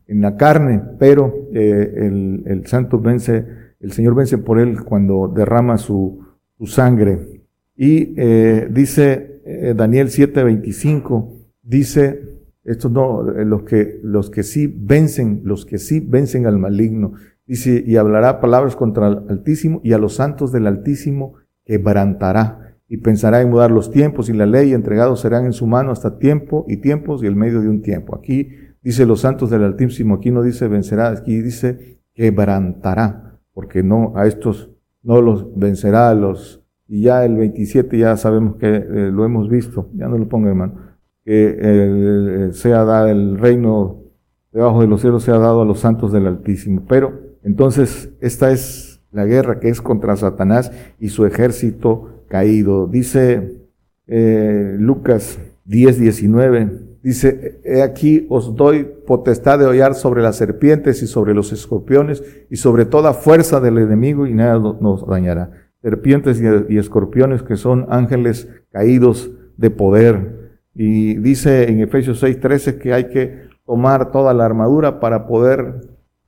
la 0.07 0.35
carne, 0.35 0.81
pero 0.99 1.47
eh, 1.53 1.93
el, 1.95 2.43
el 2.45 2.67
santo 2.67 2.99
vence 2.99 3.61
el 3.81 3.91
Señor 3.91 4.15
vence 4.15 4.37
por 4.37 4.59
él 4.59 4.83
cuando 4.83 5.27
derrama 5.27 5.77
su, 5.77 6.19
sangre. 6.65 7.41
Y 7.75 8.13
eh, 8.15 8.69
dice 8.71 9.41
eh, 9.43 9.73
Daniel 9.75 10.09
7:25, 10.09 11.29
dice, 11.63 12.21
estos 12.63 12.91
no, 12.91 13.31
eh, 13.31 13.43
los 13.43 13.63
que, 13.63 13.99
los 14.03 14.29
que 14.29 14.43
sí 14.43 14.67
vencen, 14.67 15.41
los 15.43 15.65
que 15.65 15.79
sí 15.79 15.99
vencen 15.99 16.45
al 16.45 16.59
maligno, 16.59 17.13
dice, 17.47 17.83
y 17.83 17.95
hablará 17.95 18.39
palabras 18.39 18.75
contra 18.75 19.07
el 19.07 19.23
Altísimo 19.29 19.81
y 19.83 19.93
a 19.93 19.97
los 19.97 20.13
santos 20.13 20.51
del 20.51 20.67
Altísimo 20.67 21.33
quebrantará 21.65 22.70
y 22.91 22.97
pensará 22.97 23.41
en 23.41 23.49
mudar 23.49 23.71
los 23.71 23.89
tiempos 23.89 24.27
y 24.27 24.33
la 24.33 24.45
ley 24.45 24.73
entregados 24.73 25.21
serán 25.21 25.45
en 25.45 25.53
su 25.53 25.65
mano 25.65 25.93
hasta 25.93 26.19
tiempo 26.19 26.65
y 26.67 26.75
tiempos 26.75 27.23
y 27.23 27.25
el 27.25 27.37
medio 27.37 27.61
de 27.61 27.69
un 27.69 27.81
tiempo. 27.81 28.17
Aquí 28.17 28.49
dice 28.81 29.05
los 29.05 29.21
santos 29.21 29.49
del 29.49 29.63
Altísimo, 29.63 30.15
aquí 30.15 30.29
no 30.29 30.43
dice 30.43 30.67
vencerá, 30.67 31.07
aquí 31.07 31.41
dice 31.41 32.01
quebrantará 32.13 33.39
porque 33.53 33.81
no, 33.81 34.11
a 34.17 34.27
estos 34.27 34.71
no 35.03 35.21
los 35.21 35.57
vencerá, 35.57 36.13
los, 36.15 36.65
y 36.85 37.03
ya 37.03 37.23
el 37.23 37.37
27 37.37 37.97
ya 37.97 38.17
sabemos 38.17 38.57
que 38.57 38.67
eh, 38.67 39.09
lo 39.09 39.23
hemos 39.23 39.47
visto, 39.47 39.89
ya 39.93 40.09
no 40.09 40.17
lo 40.17 40.27
ponga 40.27 40.49
hermano, 40.49 40.75
que 41.23 42.49
sea 42.51 42.83
dado 42.83 43.07
el 43.07 43.37
reino 43.37 44.03
debajo 44.51 44.81
de 44.81 44.87
los 44.87 44.99
cielos 44.99 45.23
sea 45.23 45.37
dado 45.37 45.61
a 45.61 45.65
los 45.65 45.79
santos 45.79 46.11
del 46.11 46.27
Altísimo. 46.27 46.83
Pero 46.89 47.13
entonces 47.41 48.11
esta 48.19 48.51
es 48.51 49.01
la 49.11 49.23
guerra 49.23 49.61
que 49.61 49.69
es 49.69 49.79
contra 49.79 50.17
Satanás 50.17 50.73
y 50.99 51.07
su 51.07 51.25
ejército 51.25 52.10
caído. 52.31 52.87
Dice 52.87 53.67
eh, 54.07 54.75
Lucas 54.79 55.37
10, 55.65 55.99
19, 55.99 56.91
Dice, 57.03 57.59
he 57.63 57.81
aquí 57.81 58.27
os 58.29 58.55
doy 58.55 58.83
potestad 59.07 59.57
de 59.57 59.65
hollar 59.65 59.95
sobre 59.95 60.21
las 60.21 60.35
serpientes 60.35 61.01
y 61.01 61.07
sobre 61.07 61.33
los 61.33 61.51
escorpiones 61.51 62.23
y 62.51 62.57
sobre 62.57 62.85
toda 62.85 63.13
fuerza 63.13 63.59
del 63.59 63.79
enemigo 63.79 64.27
y 64.27 64.35
nada 64.35 64.59
nos 64.59 65.07
dañará. 65.07 65.49
Serpientes 65.81 66.39
y, 66.69 66.77
escorpiones 66.77 67.41
que 67.41 67.57
son 67.57 67.87
ángeles 67.89 68.47
caídos 68.71 69.31
de 69.57 69.71
poder. 69.71 70.59
Y 70.75 71.15
dice 71.15 71.71
en 71.71 71.79
Efesios 71.79 72.21
6:13 72.21 72.77
que 72.77 72.93
hay 72.93 73.05
que 73.05 73.49
tomar 73.65 74.11
toda 74.11 74.35
la 74.35 74.45
armadura 74.45 74.99
para 74.99 75.25
poder 75.25 75.81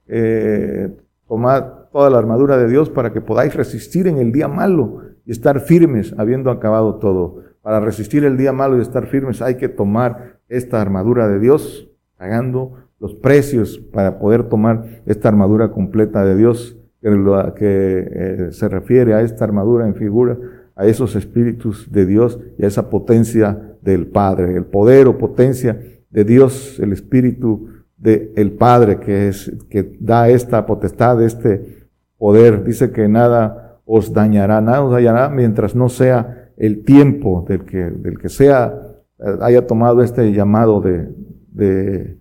eh, 0.07 0.89
tomar 1.27 1.89
toda 1.91 2.09
la 2.09 2.17
armadura 2.17 2.57
de 2.57 2.67
Dios 2.67 2.89
para 2.89 3.13
que 3.13 3.21
podáis 3.21 3.53
resistir 3.53 4.07
en 4.07 4.17
el 4.17 4.31
día 4.31 4.47
malo 4.47 5.12
y 5.25 5.31
estar 5.31 5.59
firmes 5.62 6.13
habiendo 6.17 6.51
acabado 6.51 6.95
todo. 6.95 7.43
Para 7.62 7.79
resistir 7.79 8.25
el 8.25 8.38
día 8.38 8.51
malo 8.51 8.77
y 8.77 8.81
estar 8.81 9.07
firmes 9.07 9.41
hay 9.41 9.55
que 9.55 9.69
tomar 9.69 10.39
esta 10.49 10.81
armadura 10.81 11.27
de 11.27 11.39
Dios, 11.39 11.89
pagando 12.17 12.73
los 12.99 13.15
precios 13.15 13.77
para 13.77 14.19
poder 14.19 14.43
tomar 14.43 15.01
esta 15.05 15.29
armadura 15.29 15.71
completa 15.71 16.23
de 16.25 16.36
Dios, 16.36 16.77
que, 17.01 18.07
eh, 18.12 18.47
se 18.51 18.69
refiere 18.69 19.13
a 19.13 19.21
esta 19.21 19.43
armadura 19.43 19.88
en 19.88 19.95
figura, 19.95 20.38
a 20.75 20.86
esos 20.86 21.15
espíritus 21.15 21.91
de 21.91 22.05
Dios 22.05 22.39
y 22.57 22.63
a 22.63 22.67
esa 22.67 22.89
potencia 22.89 23.75
del 23.81 24.07
Padre, 24.07 24.55
el 24.55 24.65
poder 24.65 25.07
o 25.07 25.17
potencia 25.17 25.77
de 26.09 26.23
Dios, 26.23 26.79
el 26.79 26.93
espíritu 26.93 27.67
del 27.97 28.51
Padre 28.53 28.99
que 28.99 29.29
es 29.29 29.51
que 29.69 29.97
da 29.99 30.29
esta 30.29 30.65
potestad, 30.65 31.21
este 31.21 31.88
poder. 32.17 32.63
Dice 32.63 32.91
que 32.91 33.07
nada 33.07 33.62
os 33.86 34.13
dañará, 34.13 34.62
nada 34.62 34.84
os 34.84 34.91
dañará 34.91 35.30
mientras 35.30 35.76
no 35.76 35.89
sea 35.89 36.52
el 36.58 36.84
tiempo 36.84 37.46
del 37.48 37.65
que, 37.65 37.89
del 37.89 38.17
que 38.17 38.30
sea 38.30 38.93
haya 39.41 39.65
tomado 39.67 40.02
este 40.02 40.32
llamado 40.34 40.82
de, 40.82 42.17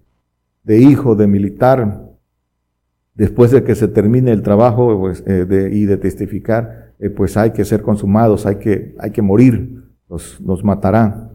de, 0.62 0.78
hijo, 0.78 1.14
de 1.14 1.26
militar, 1.26 2.02
después 3.14 3.50
de 3.50 3.64
que 3.64 3.74
se 3.74 3.88
termine 3.88 4.30
el 4.32 4.42
trabajo 4.42 4.98
pues, 4.98 5.22
eh, 5.26 5.44
de, 5.44 5.74
y 5.74 5.86
de 5.86 5.96
testificar, 5.96 6.94
eh, 6.98 7.10
pues 7.10 7.36
hay 7.36 7.50
que 7.50 7.64
ser 7.64 7.82
consumados, 7.82 8.46
hay 8.46 8.56
que, 8.56 8.94
hay 8.98 9.10
que 9.10 9.22
morir, 9.22 9.84
nos, 10.08 10.40
nos 10.40 10.62
matará. 10.62 11.30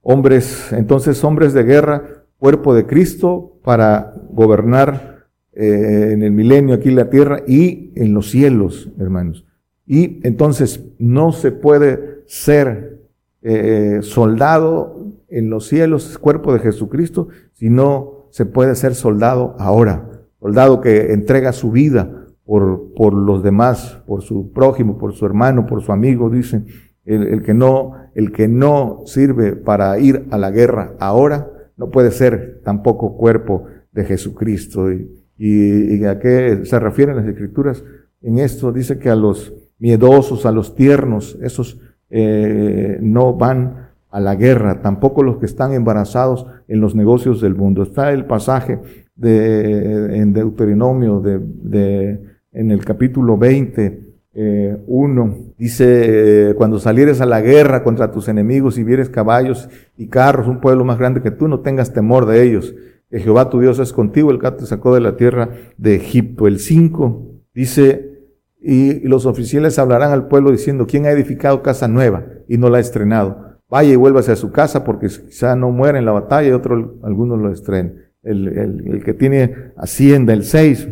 Hombres, 0.00 0.72
entonces 0.72 1.22
hombres 1.22 1.52
de 1.52 1.62
guerra, 1.62 2.24
cuerpo 2.38 2.74
de 2.74 2.86
Cristo 2.86 3.58
para 3.62 4.14
gobernar 4.30 5.26
eh, 5.52 6.10
en 6.12 6.22
el 6.22 6.32
milenio 6.32 6.74
aquí 6.74 6.88
en 6.88 6.96
la 6.96 7.10
tierra 7.10 7.42
y 7.46 7.92
en 7.96 8.14
los 8.14 8.30
cielos, 8.30 8.90
hermanos. 8.98 9.44
Y 9.88 10.20
entonces 10.22 10.84
no 10.98 11.32
se 11.32 11.50
puede 11.50 12.22
ser 12.26 13.00
eh, 13.40 14.00
soldado 14.02 15.14
en 15.28 15.48
los 15.48 15.66
cielos, 15.66 16.18
cuerpo 16.18 16.52
de 16.52 16.58
Jesucristo, 16.58 17.28
sino 17.54 18.26
se 18.30 18.44
puede 18.44 18.74
ser 18.74 18.94
soldado 18.94 19.56
ahora, 19.58 20.26
soldado 20.40 20.82
que 20.82 21.14
entrega 21.14 21.52
su 21.52 21.70
vida 21.70 22.26
por, 22.44 22.92
por 22.94 23.14
los 23.14 23.42
demás, 23.42 24.02
por 24.06 24.20
su 24.20 24.52
prójimo, 24.52 24.98
por 24.98 25.14
su 25.14 25.24
hermano, 25.24 25.64
por 25.64 25.82
su 25.82 25.90
amigo, 25.90 26.28
dicen, 26.28 26.66
el, 27.06 27.42
que 27.42 27.54
no, 27.54 27.92
el 28.14 28.30
que 28.32 28.46
no 28.46 29.04
sirve 29.06 29.56
para 29.56 29.98
ir 29.98 30.26
a 30.30 30.36
la 30.36 30.50
guerra 30.50 30.92
ahora, 31.00 31.50
no 31.78 31.90
puede 31.90 32.10
ser 32.10 32.60
tampoco 32.62 33.16
cuerpo 33.16 33.64
de 33.92 34.04
Jesucristo. 34.04 34.92
Y, 34.92 35.08
y, 35.38 36.04
a 36.04 36.18
qué 36.18 36.60
se 36.64 36.78
refieren 36.78 37.16
las 37.16 37.26
escrituras 37.26 37.82
en 38.20 38.38
esto? 38.38 38.72
Dice 38.72 38.98
que 38.98 39.08
a 39.08 39.16
los 39.16 39.54
miedosos, 39.78 40.46
a 40.46 40.52
los 40.52 40.74
tiernos, 40.74 41.38
esos 41.42 41.78
eh, 42.10 42.98
no 43.00 43.34
van 43.34 43.88
a 44.10 44.20
la 44.20 44.34
guerra, 44.34 44.80
tampoco 44.80 45.22
los 45.22 45.36
que 45.36 45.46
están 45.46 45.72
embarazados 45.72 46.46
en 46.66 46.80
los 46.80 46.94
negocios 46.94 47.40
del 47.40 47.54
mundo. 47.54 47.82
Está 47.82 48.10
el 48.12 48.24
pasaje 48.24 48.80
de, 49.14 50.18
en 50.18 50.32
Deuteronomio 50.32 51.20
de, 51.20 51.38
de, 51.40 52.20
en 52.52 52.70
el 52.70 52.84
capítulo 52.84 53.36
20, 53.36 54.08
eh, 54.40 54.76
uno, 54.86 55.36
dice, 55.58 56.50
eh, 56.50 56.54
cuando 56.54 56.78
salieres 56.78 57.20
a 57.20 57.26
la 57.26 57.40
guerra 57.40 57.82
contra 57.82 58.12
tus 58.12 58.28
enemigos 58.28 58.78
y 58.78 58.84
vieres 58.84 59.08
caballos 59.08 59.68
y 59.96 60.06
carros, 60.06 60.46
un 60.46 60.60
pueblo 60.60 60.84
más 60.84 60.98
grande 60.98 61.22
que 61.22 61.30
tú, 61.30 61.48
no 61.48 61.60
tengas 61.60 61.92
temor 61.92 62.24
de 62.24 62.42
ellos, 62.44 62.74
que 63.10 63.18
Jehová 63.20 63.50
tu 63.50 63.58
Dios 63.58 63.78
es 63.80 63.92
contigo, 63.92 64.30
el 64.30 64.38
que 64.38 64.50
te 64.52 64.66
sacó 64.66 64.94
de 64.94 65.00
la 65.00 65.16
tierra 65.16 65.50
de 65.76 65.96
Egipto. 65.96 66.46
El 66.46 66.60
5 66.60 67.26
dice, 67.52 68.17
y 68.60 69.00
los 69.06 69.26
oficiales 69.26 69.78
hablarán 69.78 70.12
al 70.12 70.28
pueblo 70.28 70.50
diciendo, 70.50 70.86
¿quién 70.86 71.06
ha 71.06 71.10
edificado 71.10 71.62
casa 71.62 71.88
nueva 71.88 72.24
y 72.48 72.58
no 72.58 72.68
la 72.70 72.78
ha 72.78 72.80
estrenado? 72.80 73.58
Vaya 73.70 73.92
y 73.92 73.96
vuélvase 73.96 74.32
a 74.32 74.36
su 74.36 74.50
casa 74.50 74.84
porque 74.84 75.06
quizá 75.06 75.54
no 75.54 75.70
muera 75.70 75.98
en 75.98 76.04
la 76.04 76.12
batalla 76.12 76.48
y 76.48 76.52
otro, 76.52 76.98
algunos 77.02 77.38
lo 77.38 77.52
estrenen. 77.52 78.06
El, 78.22 78.48
el, 78.48 79.04
que 79.04 79.14
tiene 79.14 79.72
hacienda, 79.76 80.32
el 80.32 80.44
6, 80.44 80.88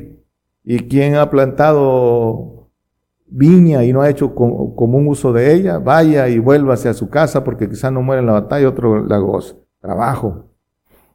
y 0.64 0.78
quien 0.88 1.16
ha 1.16 1.28
plantado 1.28 2.70
viña 3.26 3.84
y 3.84 3.92
no 3.92 4.02
ha 4.02 4.10
hecho 4.10 4.34
común 4.34 5.08
uso 5.08 5.32
de 5.32 5.52
ella, 5.52 5.78
vaya 5.78 6.28
y 6.28 6.38
vuélvase 6.38 6.88
a 6.88 6.94
su 6.94 7.10
casa 7.10 7.42
porque 7.42 7.68
quizá 7.68 7.90
no 7.90 8.02
muera 8.02 8.20
en 8.20 8.26
la 8.26 8.32
batalla 8.32 8.62
y 8.62 8.66
otro 8.66 9.04
la 9.04 9.18
goza. 9.18 9.56
Trabajo. 9.80 10.50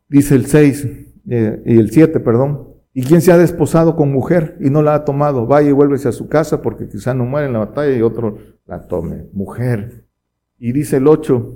Dice 0.10 0.36
el 0.36 0.46
6 0.46 0.88
eh, 1.30 1.62
y 1.66 1.78
el 1.78 1.92
7, 1.92 2.20
perdón. 2.20 2.70
¿Y 2.93 3.04
quién 3.04 3.21
se 3.21 3.32
ha 3.32 3.38
desposado 3.38 3.95
con 3.95 4.12
mujer 4.12 4.58
y 4.60 4.69
no 4.69 4.82
la 4.82 4.95
ha 4.95 5.06
tomado? 5.06 5.47
Vaya 5.47 5.69
y 5.69 5.73
vuélvese 5.73 6.10
a 6.10 6.12
su 6.12 6.27
casa 6.27 6.62
porque 6.62 6.88
quizá 6.88 7.13
no 7.13 7.25
muere 7.25 7.47
en 7.47 7.54
la 7.54 7.60
batalla 7.60 7.95
y 7.95 8.01
otro 8.01 8.38
la 8.65 8.88
tome. 8.88 9.27
Mujer. 9.34 10.06
Y 10.60 10.73
dice 10.73 10.97
el 10.97 11.08
8, 11.08 11.56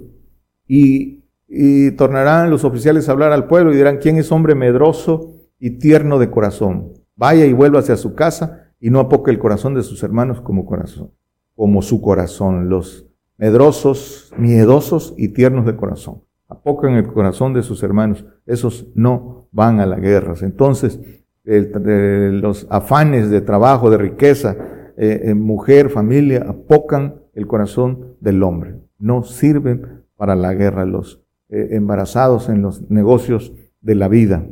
y 0.67 1.26
y 1.48 1.91
tornarán 1.91 2.50
los 2.50 2.63
oficiales 2.63 3.08
a 3.08 3.12
hablar 3.12 3.32
al 3.32 3.48
pueblo 3.48 3.71
y 3.71 3.78
dirán, 3.78 3.98
¿quién 3.98 4.17
es 4.17 4.32
hombre 4.32 4.56
medroso 4.56 5.36
y 5.60 5.78
tierno 5.78 6.19
de 6.19 6.32
corazón? 6.32 6.93
Vaya 7.15 7.45
y 7.45 7.54
vuelva 7.54 7.80
hacia 7.80 7.98
su 7.98 8.15
casa 8.15 8.71
y 8.80 8.89
no 8.89 9.00
apoque 9.00 9.32
el 9.32 9.39
corazón 9.39 9.74
de 9.74 9.84
sus 9.84 10.04
hermanos 10.04 10.41
como 10.41 10.65
corazón, 10.65 11.12
como 11.56 11.82
su 11.82 12.02
corazón. 12.02 12.69
Los 12.69 13.08
medrosos, 13.38 14.34
miedosos 14.38 15.13
y 15.17 15.30
tiernos 15.30 15.65
de 15.65 15.76
corazón. 15.76 16.24
Apocan 16.48 16.93
el 16.93 17.08
corazón 17.08 17.54
de 17.54 17.63
sus 17.63 17.84
hermanos. 17.84 18.26
Esos 18.45 18.88
no 18.93 19.48
van 19.52 19.80
a 19.80 19.86
la 19.86 19.98
guerra. 19.98 20.36
Entonces, 20.41 21.00
los 21.46 22.68
afanes 22.70 23.30
de 23.30 23.42
trabajo, 23.42 23.90
de 23.90 23.98
riqueza, 23.98 24.58
eh, 24.98 25.34
mujer, 25.36 25.90
familia, 25.90 26.46
apocan 26.48 27.22
el 27.34 27.48
corazón 27.48 28.16
del 28.20 28.42
hombre. 28.44 28.76
No 28.98 29.24
sirven 29.24 30.04
para 30.16 30.36
la 30.36 30.54
guerra 30.54 30.86
los 30.86 31.22
eh, 31.50 31.70
embarazados 31.72 32.50
en 32.50 32.62
los 32.62 32.90
negocios 32.90 33.54
de 33.82 33.96
la 33.96 34.08
vida. 34.08 34.48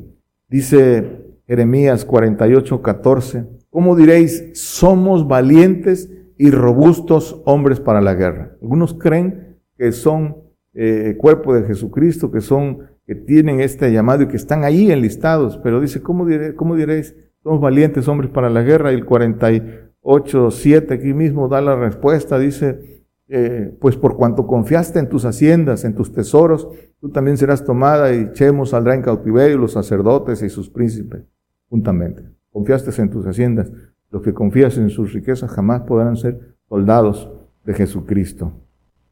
Dice 0.48 1.24
Jeremías 1.48 2.06
48, 2.06 2.82
14, 2.82 3.46
¿cómo 3.70 3.96
diréis, 3.96 4.52
somos 4.54 5.28
valientes 5.28 6.12
y 6.38 6.52
robustos 6.52 7.42
hombres 7.46 7.80
para 7.80 8.02
la 8.02 8.14
guerra? 8.14 8.56
Algunos 8.62 8.94
creen 8.94 9.58
que 9.78 9.92
son 9.92 10.38
eh, 10.76 11.16
cuerpo 11.18 11.54
de 11.56 11.64
Jesucristo, 11.64 12.32
que 12.32 12.42
son, 12.42 12.80
que 13.06 13.16
tienen 13.16 13.60
este 13.60 13.92
llamado 13.92 14.24
y 14.24 14.28
que 14.28 14.38
están 14.38 14.64
ahí 14.64 14.92
enlistados, 14.92 15.58
pero 15.58 15.82
dice, 15.82 16.02
¿cómo, 16.02 16.26
diré, 16.26 16.56
cómo 16.56 16.76
diréis, 16.76 17.16
somos 17.42 17.60
valientes 17.60 18.08
hombres 18.08 18.32
para 18.32 18.50
la 18.50 18.62
guerra? 18.62 18.92
Y 18.92 18.96
el 18.96 19.06
48, 19.06 20.52
7 20.52 20.94
aquí 20.94 21.14
mismo 21.14 21.48
da 21.48 21.62
la 21.62 21.76
respuesta, 21.76 22.40
dice, 22.40 23.04
eh, 23.28 23.76
pues 23.80 23.98
por 23.98 24.16
cuanto 24.16 24.48
confiaste 24.48 25.00
en 25.00 25.10
tus 25.10 25.26
haciendas, 25.26 25.86
en 25.86 25.96
tus 25.96 26.14
tesoros, 26.14 26.68
tú 27.00 27.10
también 27.10 27.38
serás 27.38 27.66
tomada 27.66 28.14
y 28.14 28.32
Chemo 28.34 28.66
saldrá 28.66 28.96
en 28.96 29.02
cautiverio, 29.02 29.58
los 29.58 29.74
sacerdotes 29.74 30.42
y 30.42 30.50
sus 30.50 30.70
príncipes, 30.70 31.24
juntamente. 31.70 32.24
Confiaste 32.52 33.02
en 33.02 33.10
tus 33.10 33.26
haciendas. 33.26 33.72
Los 34.12 34.22
que 34.22 34.34
confías 34.34 34.78
en 34.78 34.92
sus 34.92 35.12
riquezas 35.12 35.50
jamás 35.50 35.82
podrán 35.82 36.16
ser 36.16 36.56
soldados 36.70 37.32
de 37.66 37.74
Jesucristo. 37.74 38.54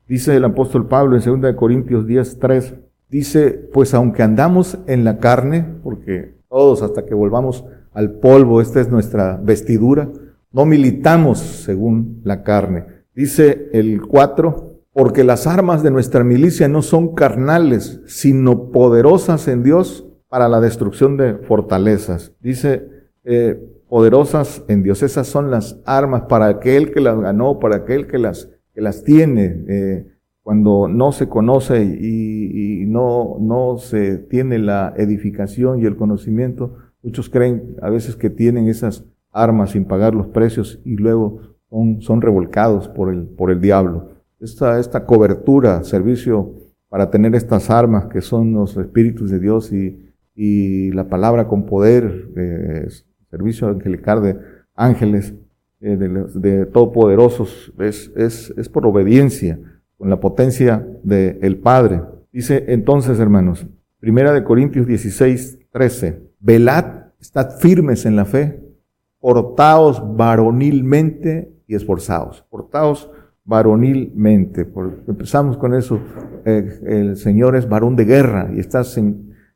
Dice 0.08 0.36
el 0.36 0.46
apóstol 0.46 0.88
Pablo 0.88 1.18
en 1.18 1.42
2 1.42 1.56
Corintios 1.56 2.06
10, 2.06 2.38
3, 2.38 2.76
dice, 3.12 3.52
pues 3.52 3.94
aunque 3.94 4.24
andamos 4.24 4.80
en 4.88 5.04
la 5.04 5.20
carne, 5.20 5.66
porque 5.84 6.34
todos 6.50 6.82
hasta 6.82 7.06
que 7.06 7.14
volvamos 7.14 7.66
al 7.94 8.14
polvo, 8.14 8.62
esta 8.62 8.82
es 8.82 8.90
nuestra 8.90 9.40
vestidura, 9.44 10.10
no 10.52 10.66
militamos 10.66 11.38
según 11.40 12.22
la 12.24 12.44
carne 12.44 13.02
Dice 13.14 13.70
el 13.74 14.02
4, 14.02 14.84
porque 14.94 15.24
las 15.24 15.46
armas 15.46 15.84
de 15.84 15.92
nuestra 15.92 16.24
milicia 16.24 16.70
no 16.70 16.82
son 16.82 17.14
carnales, 17.14 18.02
sino 18.06 18.72
poderosas 18.72 19.48
en 19.50 19.64
Dios 19.64 20.08
para 20.30 20.48
la 20.48 20.62
destrucción 20.62 21.18
de 21.18 21.36
fortalezas. 21.36 22.34
Dice, 22.40 22.88
eh, 23.26 23.60
poderosas 23.90 24.64
en 24.70 24.82
Dios. 24.82 25.04
Esas 25.04 25.28
son 25.28 25.52
las 25.52 25.78
armas 25.86 26.24
para 26.30 26.48
aquel 26.48 26.92
que 26.92 27.02
las 27.02 27.20
ganó, 27.20 27.60
para 27.60 27.78
aquel 27.78 28.08
que 28.08 28.18
las, 28.18 28.50
que 28.74 28.80
las 28.80 29.04
tiene. 29.04 29.66
Eh, 29.68 30.08
cuando 30.44 30.88
no 30.88 31.12
se 31.12 31.30
conoce 31.30 31.84
y, 31.84 32.86
no, 32.88 33.38
no 33.40 33.78
se 33.78 34.18
tiene 34.18 34.60
la 34.60 34.94
edificación 34.98 35.80
y 35.80 35.86
el 35.86 35.96
conocimiento, 35.96 36.76
muchos 37.04 37.30
creen 37.30 37.76
a 37.82 37.90
veces 37.90 38.16
que 38.16 38.30
tienen 38.30 38.68
esas 38.68 39.06
armas 39.32 39.72
sin 39.72 39.86
pagar 39.86 40.14
los 40.14 40.28
precios 40.28 40.82
y 40.84 40.98
luego 40.98 41.40
son, 42.00 42.22
revolcados 42.22 42.90
por 42.90 43.14
el, 43.14 43.28
por 43.28 43.52
el 43.52 43.62
diablo. 43.62 44.10
Esta, 44.40 44.80
esta 44.80 45.06
cobertura, 45.06 45.84
servicio 45.84 46.54
para 46.90 47.10
tener 47.10 47.36
estas 47.36 47.70
armas 47.70 48.08
que 48.08 48.22
son 48.22 48.52
los 48.54 48.76
espíritus 48.76 49.32
de 49.32 49.40
Dios 49.40 49.72
y, 49.72 50.12
y 50.36 50.92
la 50.92 51.08
palabra 51.08 51.48
con 51.48 51.66
poder, 51.66 52.30
eh, 52.36 52.88
servicio 53.30 53.70
angelical 53.70 54.22
de 54.22 54.38
ángeles, 54.76 55.34
eh, 55.80 55.96
de, 55.96 56.10
de, 56.10 56.66
todopoderosos, 56.66 57.72
es, 57.80 58.12
es, 58.16 58.54
es 58.58 58.68
por 58.68 58.86
obediencia, 58.86 59.60
con 60.02 60.10
la 60.10 60.20
potencia 60.20 60.84
del 61.04 61.60
Padre. 61.60 62.02
Dice 62.34 62.66
entonces, 62.70 63.20
hermanos, 63.20 63.68
Primera 64.00 64.34
de 64.34 64.44
Corintios 64.44 64.88
16, 64.88 65.60
13, 65.72 66.24
velad, 66.40 66.86
estad 67.20 67.60
firmes 67.60 68.08
en 68.08 68.16
la 68.16 68.26
fe, 68.26 68.60
portaos 69.20 70.02
varonilmente 70.18 71.54
y 71.68 71.76
esforzados, 71.76 72.44
portaos 72.50 73.12
varonilmente. 73.44 74.68
empezamos 75.08 75.58
con 75.58 75.76
eso. 75.76 76.00
Eh, 76.46 76.80
el 76.88 77.16
Señor 77.18 77.56
es 77.56 77.70
varón 77.70 77.96
de 77.96 78.06
guerra 78.06 78.50
y 78.56 78.60
está, 78.60 78.82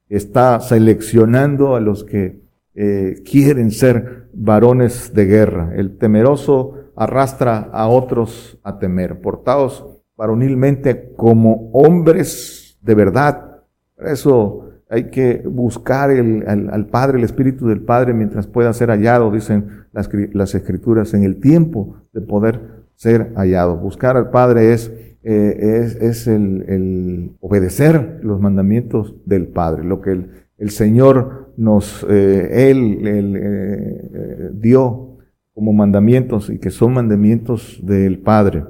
está 0.10 0.60
seleccionando 0.60 1.76
a 1.76 1.80
los 1.80 2.04
que 2.04 2.40
eh, 2.76 3.24
quieren 3.26 3.72
ser 3.72 4.30
varones 4.32 5.12
de 5.12 5.26
guerra. 5.26 5.72
El 5.76 5.98
temeroso 5.98 6.92
arrastra 6.96 7.58
a 7.74 7.88
otros 7.88 8.60
a 8.62 8.78
temer. 8.78 9.22
Portaos 9.22 9.95
varonilmente 10.16 11.14
como 11.16 11.70
hombres 11.74 12.78
de 12.82 12.96
verdad. 12.96 13.62
Por 13.96 14.08
eso 14.08 14.70
hay 14.90 15.06
que 15.06 15.44
buscar 15.46 16.12
el, 16.12 16.46
al, 16.48 16.88
Padre, 16.88 17.18
el 17.18 17.24
Espíritu 17.24 17.68
del 17.68 17.82
Padre, 17.82 18.14
mientras 18.14 18.48
pueda 18.48 18.72
ser 18.74 18.90
hallado, 18.90 19.32
dicen 19.32 19.86
las, 19.92 20.10
las 20.34 20.56
Escrituras, 20.56 21.14
en 21.14 21.24
el 21.24 21.40
tiempo 21.40 21.98
de 22.14 22.22
poder 22.22 22.62
ser 22.96 23.34
hallado. 23.36 23.78
Buscar 23.78 24.16
al 24.16 24.30
Padre 24.30 24.74
es, 24.74 24.92
eh, 25.24 25.82
es, 25.84 25.96
es 25.96 26.28
el, 26.28 26.66
el, 26.68 27.32
obedecer 27.40 28.20
los 28.22 28.40
mandamientos 28.40 29.16
del 29.26 29.48
Padre, 29.48 29.84
lo 29.84 30.02
que 30.02 30.12
el, 30.12 30.30
el 30.58 30.70
Señor 30.70 31.54
nos, 31.58 32.06
eh, 32.10 32.70
Él, 32.70 33.00
eh, 33.04 34.50
dio 34.54 35.18
como 35.54 35.74
mandamientos 35.74 36.50
y 36.50 36.60
que 36.60 36.70
son 36.70 36.94
mandamientos 36.94 37.80
del 37.84 38.20
Padre. 38.20 38.64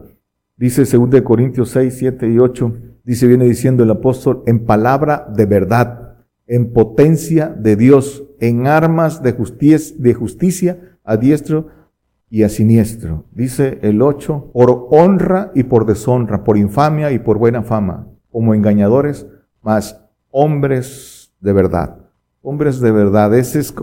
Dice 0.58 0.84
2 0.86 1.22
Corintios 1.22 1.70
6, 1.72 1.96
7 1.98 2.30
y 2.30 2.39
8, 2.39 2.74
dice, 3.04 3.28
viene 3.28 3.46
diciendo 3.46 3.84
el 3.84 3.91
apóstol, 3.91 4.44
en 4.46 4.65
palabra 4.65 5.28
de 5.36 5.46
verdad 5.46 6.06
en 6.48 6.74
potencia 6.74 7.50
de 7.50 7.76
Dios, 7.76 8.24
en 8.39 8.68
armas 8.68 9.24
de 9.24 9.34
justicia, 9.34 9.96
de 10.00 10.13
justicia 10.13 10.98
a 11.04 11.18
diestro 11.18 11.68
y 12.30 12.44
a 12.44 12.50
siniestro. 12.50 13.26
Dice 13.32 13.80
el 13.82 14.02
8, 14.02 14.52
por 14.54 14.88
honra 14.91 15.52
y 15.56 15.63
por 15.63 15.86
deshonra, 15.86 16.44
por 16.44 16.58
infamia 16.58 17.12
y 17.12 17.20
por 17.20 17.38
buena 17.38 17.63
fama, 17.63 18.08
como 18.32 18.54
engañadores, 18.54 19.26
mas 19.62 20.02
hombres 20.32 21.34
de 21.39 21.54
verdad. 21.54 21.98
Hombres 22.41 22.80
de 22.80 22.91
verdad, 22.91 23.34
ese 23.36 23.60
es 23.60 23.72
eh, 23.72 23.74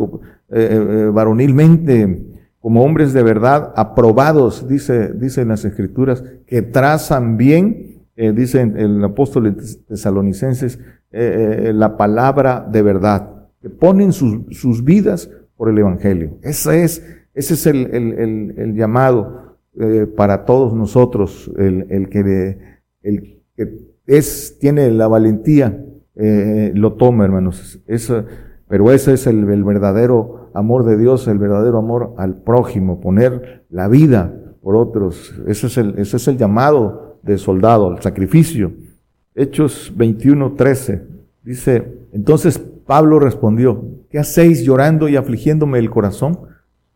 eh, 0.50 1.10
varonilmente, 1.12 2.31
como 2.62 2.84
hombres 2.84 3.12
de 3.12 3.24
verdad, 3.24 3.72
aprobados, 3.74 4.68
dice, 4.68 5.12
dice 5.14 5.42
en 5.42 5.48
las 5.48 5.64
escrituras, 5.64 6.22
que 6.46 6.62
trazan 6.62 7.36
bien, 7.36 8.04
eh, 8.14 8.32
dice 8.32 8.62
el 8.62 9.02
apóstol 9.02 9.56
tesalonicenses, 9.88 10.78
eh, 11.10 11.64
eh, 11.70 11.72
la 11.74 11.96
palabra 11.96 12.66
de 12.70 12.82
verdad, 12.82 13.48
que 13.60 13.68
ponen 13.68 14.12
sus, 14.12 14.42
sus, 14.56 14.84
vidas 14.84 15.28
por 15.56 15.70
el 15.70 15.78
Evangelio. 15.78 16.38
Ese 16.42 16.84
es, 16.84 17.04
ese 17.34 17.54
es 17.54 17.66
el, 17.66 17.92
el, 17.92 18.54
el, 18.56 18.74
llamado 18.76 19.58
eh, 19.80 20.06
para 20.06 20.44
todos 20.44 20.72
nosotros, 20.72 21.50
el, 21.58 21.86
el, 21.90 22.08
que, 22.08 22.58
el 23.02 23.42
que 23.56 23.76
es, 24.06 24.56
tiene 24.60 24.88
la 24.92 25.08
valentía, 25.08 25.84
lo 26.14 26.92
toma, 26.92 27.24
hermanos. 27.24 27.80
pero 28.68 28.92
ese 28.92 29.14
es 29.14 29.26
el 29.26 29.44
verdadero 29.44 30.41
amor 30.54 30.84
de 30.84 30.96
Dios, 30.96 31.26
el 31.28 31.38
verdadero 31.38 31.78
amor 31.78 32.14
al 32.18 32.36
prójimo, 32.36 33.00
poner 33.00 33.64
la 33.70 33.88
vida 33.88 34.32
por 34.62 34.76
otros. 34.76 35.34
Ese 35.46 35.66
es 35.66 35.76
el, 35.78 35.98
ese 35.98 36.16
es 36.16 36.28
el 36.28 36.38
llamado 36.38 37.18
de 37.22 37.38
soldado, 37.38 37.92
el 37.92 38.02
sacrificio. 38.02 38.72
Hechos 39.34 39.92
21, 39.96 40.54
13. 40.54 41.02
Dice, 41.42 42.06
entonces 42.12 42.58
Pablo 42.86 43.18
respondió, 43.18 43.84
¿qué 44.10 44.18
hacéis 44.18 44.64
llorando 44.64 45.08
y 45.08 45.16
afligiéndome 45.16 45.78
el 45.78 45.90
corazón? 45.90 46.38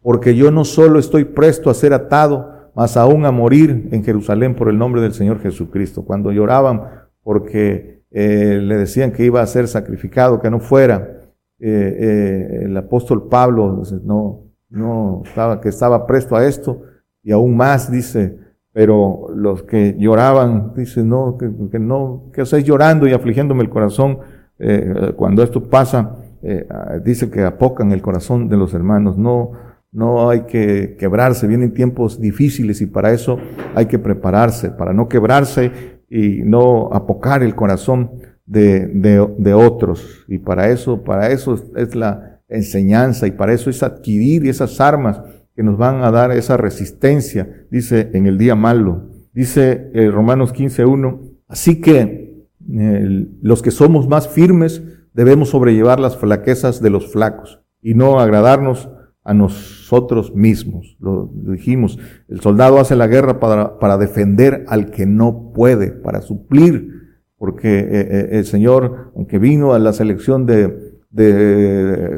Porque 0.02 0.36
yo 0.36 0.50
no 0.50 0.64
solo 0.64 0.98
estoy 0.98 1.24
presto 1.24 1.70
a 1.70 1.74
ser 1.74 1.92
atado, 1.92 2.70
mas 2.74 2.96
aún 2.96 3.24
a 3.24 3.32
morir 3.32 3.88
en 3.90 4.04
Jerusalén 4.04 4.54
por 4.54 4.68
el 4.68 4.78
nombre 4.78 5.00
del 5.00 5.14
Señor 5.14 5.40
Jesucristo. 5.40 6.04
Cuando 6.04 6.30
lloraban 6.30 6.82
porque 7.22 8.02
eh, 8.10 8.60
le 8.62 8.76
decían 8.76 9.12
que 9.12 9.24
iba 9.24 9.40
a 9.40 9.46
ser 9.46 9.66
sacrificado, 9.66 10.40
que 10.40 10.50
no 10.50 10.60
fuera, 10.60 11.15
eh, 11.58 11.96
eh, 11.98 12.64
el 12.64 12.76
apóstol 12.76 13.28
Pablo 13.28 13.82
no, 14.04 14.44
no 14.68 15.22
estaba, 15.24 15.60
que 15.60 15.68
estaba 15.68 16.06
presto 16.06 16.36
a 16.36 16.46
esto, 16.46 16.82
y 17.22 17.32
aún 17.32 17.56
más 17.56 17.90
dice, 17.90 18.38
pero 18.72 19.28
los 19.34 19.62
que 19.62 19.96
lloraban, 19.98 20.72
dicen, 20.76 21.08
no, 21.08 21.38
que, 21.38 21.78
no, 21.78 22.30
que 22.32 22.42
hacéis 22.42 22.64
llorando 22.64 23.06
y 23.06 23.12
afligiéndome 23.12 23.62
el 23.62 23.70
corazón? 23.70 24.18
Eh, 24.58 25.12
cuando 25.16 25.42
esto 25.42 25.62
pasa, 25.68 26.16
dice 27.02 27.30
que 27.30 27.42
apocan 27.42 27.90
el 27.90 28.00
corazón 28.00 28.48
de 28.48 28.56
los 28.56 28.72
hermanos. 28.72 29.18
No, 29.18 29.52
no 29.96 30.28
hay 30.28 30.42
que 30.42 30.96
quebrarse, 30.98 31.46
vienen 31.46 31.72
tiempos 31.72 32.20
difíciles 32.20 32.80
y 32.82 32.86
para 32.86 33.12
eso 33.12 33.38
hay 33.74 33.86
que 33.86 33.98
prepararse, 33.98 34.70
para 34.70 34.92
no 34.92 35.08
quebrarse 35.08 35.72
y 36.10 36.42
no 36.44 36.90
apocar 36.92 37.42
el 37.42 37.54
corazón 37.54 38.10
de, 38.46 38.86
de, 38.86 39.28
de, 39.38 39.54
otros. 39.54 40.24
Y 40.28 40.38
para 40.38 40.70
eso, 40.70 41.02
para 41.02 41.30
eso 41.30 41.54
es 41.76 41.94
la 41.94 42.40
enseñanza 42.48 43.26
y 43.26 43.32
para 43.32 43.52
eso 43.52 43.70
es 43.70 43.82
adquirir 43.82 44.46
esas 44.46 44.80
armas 44.80 45.20
que 45.54 45.62
nos 45.62 45.78
van 45.78 46.04
a 46.04 46.10
dar 46.10 46.32
esa 46.32 46.56
resistencia, 46.56 47.66
dice 47.70 48.10
en 48.12 48.26
el 48.26 48.38
día 48.38 48.54
malo. 48.54 49.10
Dice 49.32 49.90
eh, 49.94 50.10
Romanos 50.10 50.54
15.1, 50.54 51.20
así 51.48 51.80
que 51.80 52.46
los 53.42 53.62
que 53.62 53.70
somos 53.70 54.08
más 54.08 54.28
firmes 54.28 54.82
debemos 55.14 55.50
sobrellevar 55.50 56.00
las 56.00 56.16
flaquezas 56.16 56.82
de 56.82 56.90
los 56.90 57.12
flacos 57.12 57.62
y 57.80 57.94
no 57.94 58.18
agradarnos 58.18 58.88
a 59.22 59.34
nosotros 59.34 60.34
mismos. 60.34 60.96
Lo, 61.00 61.30
dijimos, 61.32 61.98
el 62.28 62.40
soldado 62.40 62.78
hace 62.78 62.96
la 62.96 63.06
guerra 63.06 63.40
para, 63.40 63.78
para, 63.78 63.98
defender 63.98 64.64
al 64.68 64.90
que 64.90 65.06
no 65.06 65.52
puede, 65.54 65.90
para 65.90 66.20
suplir, 66.22 67.05
porque 67.38 67.78
eh, 67.78 67.88
eh, 67.90 68.28
el 68.32 68.44
Señor, 68.44 69.12
aunque 69.14 69.38
vino 69.38 69.72
a 69.72 69.78
la 69.78 69.92
selección 69.92 70.46
de, 70.46 70.94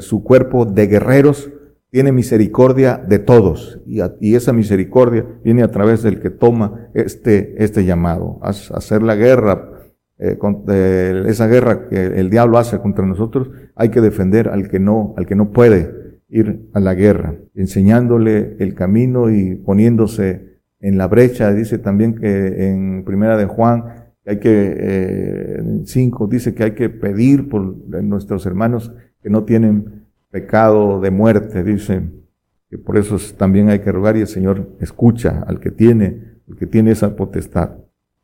su 0.01 0.25
cuerpo 0.25 0.65
de 0.65 0.87
guerreros, 0.89 1.51
tiene 1.91 2.13
misericordia 2.13 2.97
de 2.99 3.19
todos 3.19 3.81
y, 3.87 4.35
esa 4.35 4.53
misericordia 4.53 5.25
viene 5.45 5.63
a 5.63 5.71
través 5.71 6.03
del 6.03 6.21
que 6.21 6.31
toma 6.31 6.91
este, 6.95 7.63
este 7.63 7.85
llamado, 7.85 8.39
a, 8.43 8.49
hacer 8.51 9.03
la 9.03 9.15
guerra, 9.15 9.71
eh, 10.19 10.37
esa 11.27 11.47
guerra 11.47 11.89
que 11.89 12.07
el 12.07 12.29
diablo 12.29 12.59
hace 12.59 12.79
contra 12.79 13.07
nosotros, 13.07 13.51
hay 13.77 13.91
que 13.91 14.01
defender 14.01 14.49
al 14.49 14.69
que 14.69 14.81
no, 14.81 15.15
al 15.17 15.27
que 15.27 15.37
no 15.37 15.53
puede 15.53 16.19
ir 16.29 16.69
a 16.75 16.81
la 16.81 16.95
guerra, 16.95 17.37
enseñándole 17.55 18.57
el 18.59 18.75
camino 18.75 19.31
y 19.31 19.55
poniéndose 19.55 20.59
en 20.81 20.99
la 20.99 21.09
brecha. 21.09 21.53
Dice 21.53 21.79
también 21.79 22.15
que 22.15 22.69
en 22.69 23.05
Primera 23.05 23.37
de 23.37 23.47
Juan 23.47 23.98
hay 24.29 24.39
que, 24.39 24.77
eh, 24.79 25.59
en 25.59 25.87
5 25.87 26.27
dice 26.27 26.55
que 26.55 26.65
hay 26.65 26.71
que 26.73 26.91
pedir 26.91 27.49
por 27.49 27.63
nuestros 28.03 28.47
hermanos 28.47 28.93
que 29.23 29.31
no 29.31 29.45
tienen 29.45 30.07
pecado 30.31 31.01
de 31.01 31.11
muerte, 31.11 31.65
dice 31.65 32.03
que 32.71 32.79
por 32.79 32.99
eso 32.99 33.17
también 33.37 33.71
hay 33.71 33.79
que 33.79 33.91
rogar 33.91 34.17
y 34.17 34.21
el 34.21 34.27
Señor 34.27 34.69
escucha 34.81 35.45
al 35.47 35.61
que 35.61 35.71
tiene, 35.71 36.37
el 36.47 36.57
que 36.57 36.67
tiene 36.67 36.91
esa 36.91 37.17
potestad. 37.17 37.71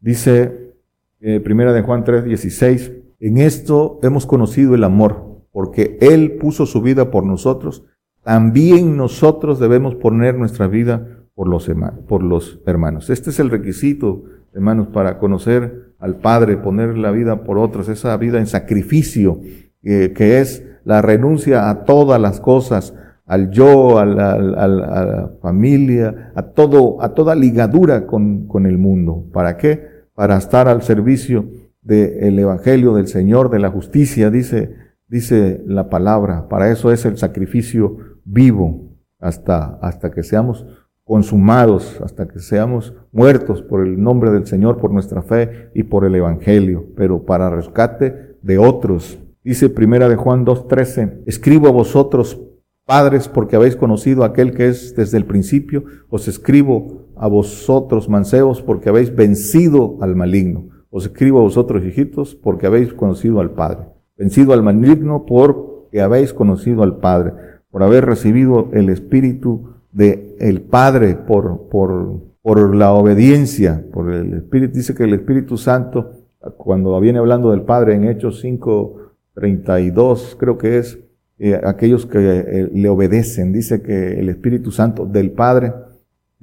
Dice 0.01 0.75
eh, 1.21 1.41
Primera 1.41 1.73
de 1.73 1.83
Juan 1.83 2.05
3, 2.05 2.25
16, 2.25 2.93
en 3.21 3.39
esto 3.39 3.99
hemos 4.03 4.27
conocido 4.27 4.75
el 4.75 4.85
amor, 4.85 5.41
porque 5.51 5.97
Él 6.01 6.33
puso 6.33 6.67
su 6.67 6.83
vida 6.83 7.11
por 7.11 7.25
nosotros 7.25 7.85
también 8.25 8.97
nosotros 8.97 9.61
debemos 9.61 9.95
poner 9.97 10.35
nuestra 10.37 10.67
vida 10.67 11.27
por 11.35 11.47
los 11.47 12.59
hermanos. 12.67 13.11
Este 13.11 13.31
es 13.31 13.39
el 13.39 13.51
requisito, 13.51 14.25
hermanos, 14.55 14.89
para 14.89 15.19
conocer 15.19 15.94
al 16.05 16.17
Padre, 16.17 16.59
poner 16.59 16.99
la 16.99 17.11
vida 17.11 17.45
por 17.45 17.57
otros, 17.57 17.89
esa 17.89 18.15
vida 18.19 18.39
en 18.39 18.47
sacrificio, 18.47 19.41
eh, 19.83 20.13
que 20.15 20.39
es 20.39 20.63
la 20.85 21.01
renuncia 21.01 21.71
a 21.71 21.85
todas 21.85 22.21
las 22.21 22.41
cosas, 22.41 22.93
al 23.25 23.51
yo, 23.51 23.99
a 23.99 24.05
la, 24.05 25.31
familia, 25.41 26.31
a 26.35 26.43
todo, 26.43 27.03
a 27.03 27.15
toda 27.15 27.35
ligadura 27.35 28.07
con, 28.07 28.47
con, 28.47 28.67
el 28.67 28.77
mundo. 28.77 29.25
¿Para 29.33 29.57
qué? 29.57 29.81
Para 30.15 30.37
estar 30.37 30.69
al 30.69 30.83
servicio 30.83 31.49
del 31.81 32.39
Evangelio 32.39 32.93
del 32.93 33.09
Señor, 33.09 33.49
de 33.49 33.61
la 33.61 33.71
justicia, 33.71 34.31
dice, 34.31 34.75
dice 35.09 35.63
la 35.67 35.89
palabra. 35.89 36.49
Para 36.51 36.71
eso 36.71 36.93
es 36.93 37.07
el 37.07 37.17
sacrificio 37.17 37.97
vivo 38.27 38.91
hasta, 39.19 39.79
hasta 39.81 40.11
que 40.11 40.23
seamos 40.23 40.67
consumados, 41.03 41.99
hasta 42.05 42.29
que 42.29 42.41
seamos 42.41 42.93
muertos 43.15 43.63
por 43.63 43.87
el 43.87 44.03
nombre 44.03 44.31
del 44.31 44.47
Señor, 44.47 44.77
por 44.77 44.93
nuestra 44.93 45.23
fe 45.23 45.71
y 45.75 45.85
por 45.85 46.05
el 46.05 46.15
Evangelio, 46.15 46.85
pero 46.97 47.25
para 47.25 47.49
rescate 47.49 48.37
de 48.43 48.59
otros. 48.59 49.19
Dice 49.43 49.71
primera 49.71 50.09
de 50.09 50.17
Juan 50.17 50.45
2.13, 50.45 51.23
escribo 51.25 51.69
a 51.69 51.73
vosotros, 51.73 52.41
padres, 52.85 53.29
porque 53.29 53.57
habéis 53.57 53.77
conocido 53.77 54.23
a 54.23 54.27
aquel 54.27 54.53
que 54.53 54.69
es 54.69 54.95
desde 54.95 55.17
el 55.17 55.25
principio, 55.25 55.85
os 56.11 56.29
escribo 56.29 57.07
a 57.17 57.29
vosotros, 57.29 58.09
mancebos, 58.09 58.61
porque 58.61 58.91
habéis 58.91 59.15
vencido 59.15 59.97
al 60.03 60.17
maligno. 60.17 60.69
Os 60.91 61.07
escribo 61.07 61.39
a 61.39 61.43
vosotros, 61.43 61.85
hijitos, 61.85 62.35
porque 62.35 62.67
habéis 62.67 62.93
conocido 62.93 63.41
al 63.41 63.53
Padre. 63.53 63.87
Vencido 64.19 64.53
al 64.53 64.63
maligno 64.63 65.25
porque 65.27 66.01
habéis 66.01 66.33
conocido 66.33 66.83
al 66.83 66.99
Padre 66.99 67.33
por 67.75 67.83
haber 67.83 68.07
recibido 68.07 68.69
el 68.73 68.89
Espíritu 68.89 69.71
de 69.91 70.37
el 70.39 70.63
Padre, 70.63 71.17
por, 71.17 71.69
por, 71.69 72.21
por 72.45 72.77
la 72.77 72.93
obediencia, 72.93 73.83
por 73.91 74.13
el 74.13 74.35
Espíritu. 74.35 74.75
Dice 74.75 74.95
que 74.95 75.05
el 75.05 75.15
Espíritu 75.15 75.57
Santo, 75.57 76.11
cuando 76.59 77.01
viene 77.01 77.19
hablando 77.19 77.51
del 77.51 77.63
Padre 77.63 77.95
en 77.95 78.05
Hechos 78.05 78.41
5, 78.41 79.15
32, 79.35 80.37
creo 80.39 80.59
que 80.59 80.77
es, 80.77 80.99
eh, 81.39 81.59
aquellos 81.65 82.05
que 82.05 82.19
eh, 82.21 82.71
le 82.71 82.89
obedecen, 82.91 83.53
dice 83.53 83.81
que 83.81 84.21
el 84.21 84.29
Espíritu 84.29 84.71
Santo 84.71 85.07
del 85.07 85.33
Padre 85.33 85.73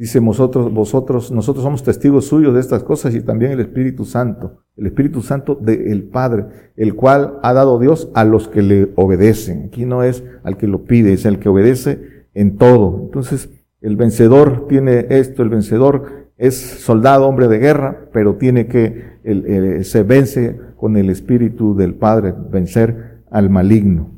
Dice 0.01 0.19
vosotros, 0.19 0.73
vosotros, 0.73 1.31
nosotros 1.31 1.63
somos 1.63 1.83
testigos 1.83 2.25
suyos 2.25 2.55
de 2.55 2.59
estas 2.59 2.81
cosas 2.81 3.13
y 3.13 3.21
también 3.21 3.51
el 3.51 3.59
Espíritu 3.59 4.03
Santo, 4.03 4.63
el 4.75 4.87
Espíritu 4.87 5.21
Santo 5.21 5.53
del 5.53 6.05
Padre, 6.05 6.47
el 6.75 6.95
cual 6.95 7.37
ha 7.43 7.53
dado 7.53 7.77
Dios 7.77 8.09
a 8.15 8.23
los 8.23 8.47
que 8.47 8.63
le 8.63 8.91
obedecen. 8.95 9.65
Aquí 9.67 9.85
no 9.85 10.01
es 10.01 10.23
al 10.43 10.57
que 10.57 10.65
lo 10.65 10.85
pide, 10.85 11.13
es 11.13 11.25
el 11.25 11.37
que 11.37 11.49
obedece 11.49 11.99
en 12.33 12.57
todo. 12.57 12.99
Entonces, 13.03 13.51
el 13.81 13.97
vencedor 13.97 14.67
tiene 14.67 15.07
esto, 15.09 15.43
el 15.43 15.49
vencedor 15.49 16.29
es 16.37 16.55
soldado, 16.55 17.27
hombre 17.27 17.47
de 17.47 17.59
guerra, 17.59 18.09
pero 18.13 18.35
tiene 18.35 18.67
que, 18.67 19.83
se 19.83 20.03
vence 20.03 20.59
con 20.75 20.97
el 20.97 21.09
Espíritu 21.09 21.75
del 21.75 21.95
Padre, 21.95 22.33
vencer 22.49 23.23
al 23.29 23.49
maligno. 23.49 24.11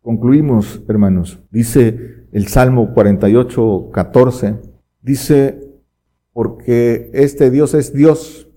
Concluimos, 0.00 0.82
hermanos. 0.88 1.42
Dice 1.50 2.26
el 2.32 2.48
Salmo 2.48 2.92
48, 2.92 3.90
14. 3.92 4.56
Dice, 5.00 5.64
porque 6.32 7.10
este 7.14 7.50
Dios 7.50 7.74
es 7.74 7.92
Dios 7.94 8.48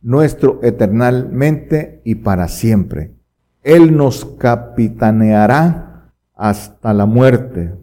nuestro 0.00 0.60
eternalmente 0.62 2.00
y 2.04 2.16
para 2.16 2.48
siempre. 2.48 3.14
Él 3.62 3.96
nos 3.96 4.24
capitaneará 4.24 6.12
hasta 6.34 6.92
la 6.92 7.06
muerte. 7.06 7.74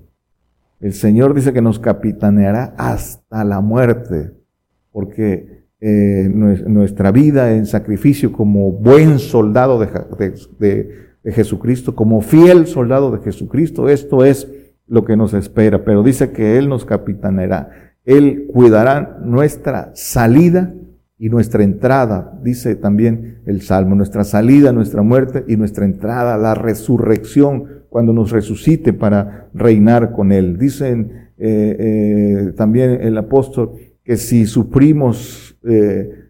El 0.80 0.94
Señor 0.94 1.34
dice 1.34 1.52
que 1.54 1.62
nos 1.62 1.80
capitaneará 1.80 2.74
hasta 2.78 3.44
la 3.44 3.60
muerte, 3.60 4.32
porque 4.92 5.66
eh, 5.82 6.30
nuestra 6.30 7.12
vida 7.12 7.54
en 7.54 7.66
sacrificio 7.66 8.32
como 8.32 8.72
buen 8.72 9.20
soldado 9.20 9.80
de, 9.80 10.34
de 10.60 11.32
Jesucristo, 11.32 11.96
como 11.96 12.22
fiel 12.22 12.66
soldado 12.68 13.12
de 13.12 13.24
Jesucristo, 13.24 13.90
esto 13.90 14.24
es 14.24 14.48
lo 14.88 15.06
que 15.06 15.18
nos 15.18 15.34
espera, 15.34 15.84
pero 15.84 16.02
dice 16.02 16.32
que 16.32 16.58
Él 16.58 16.70
nos 16.70 16.86
capitaneará. 16.86 17.94
Él 18.06 18.48
cuidará 18.52 19.20
nuestra 19.24 19.92
salida 19.94 20.74
y 21.18 21.30
nuestra 21.30 21.64
entrada, 21.64 22.40
dice 22.42 22.76
también 22.76 23.42
el 23.46 23.62
Salmo, 23.62 23.94
nuestra 23.96 24.24
salida, 24.24 24.72
nuestra 24.72 25.02
muerte 25.02 25.44
y 25.48 25.58
nuestra 25.58 25.84
entrada, 25.84 26.38
la 26.38 26.56
resurrección, 26.56 27.79
cuando 27.90 28.14
nos 28.14 28.32
resucite 28.32 28.94
para 28.94 29.50
reinar 29.54 30.12
con 30.12 30.32
Él. 30.32 30.58
Dicen 30.58 31.30
eh, 31.38 31.76
eh, 31.80 32.54
también 32.56 33.00
el 33.02 33.18
apóstol 33.18 33.72
que 34.04 34.18
si 34.18 34.46
sufrimos 34.46 35.58
eh, 35.64 36.28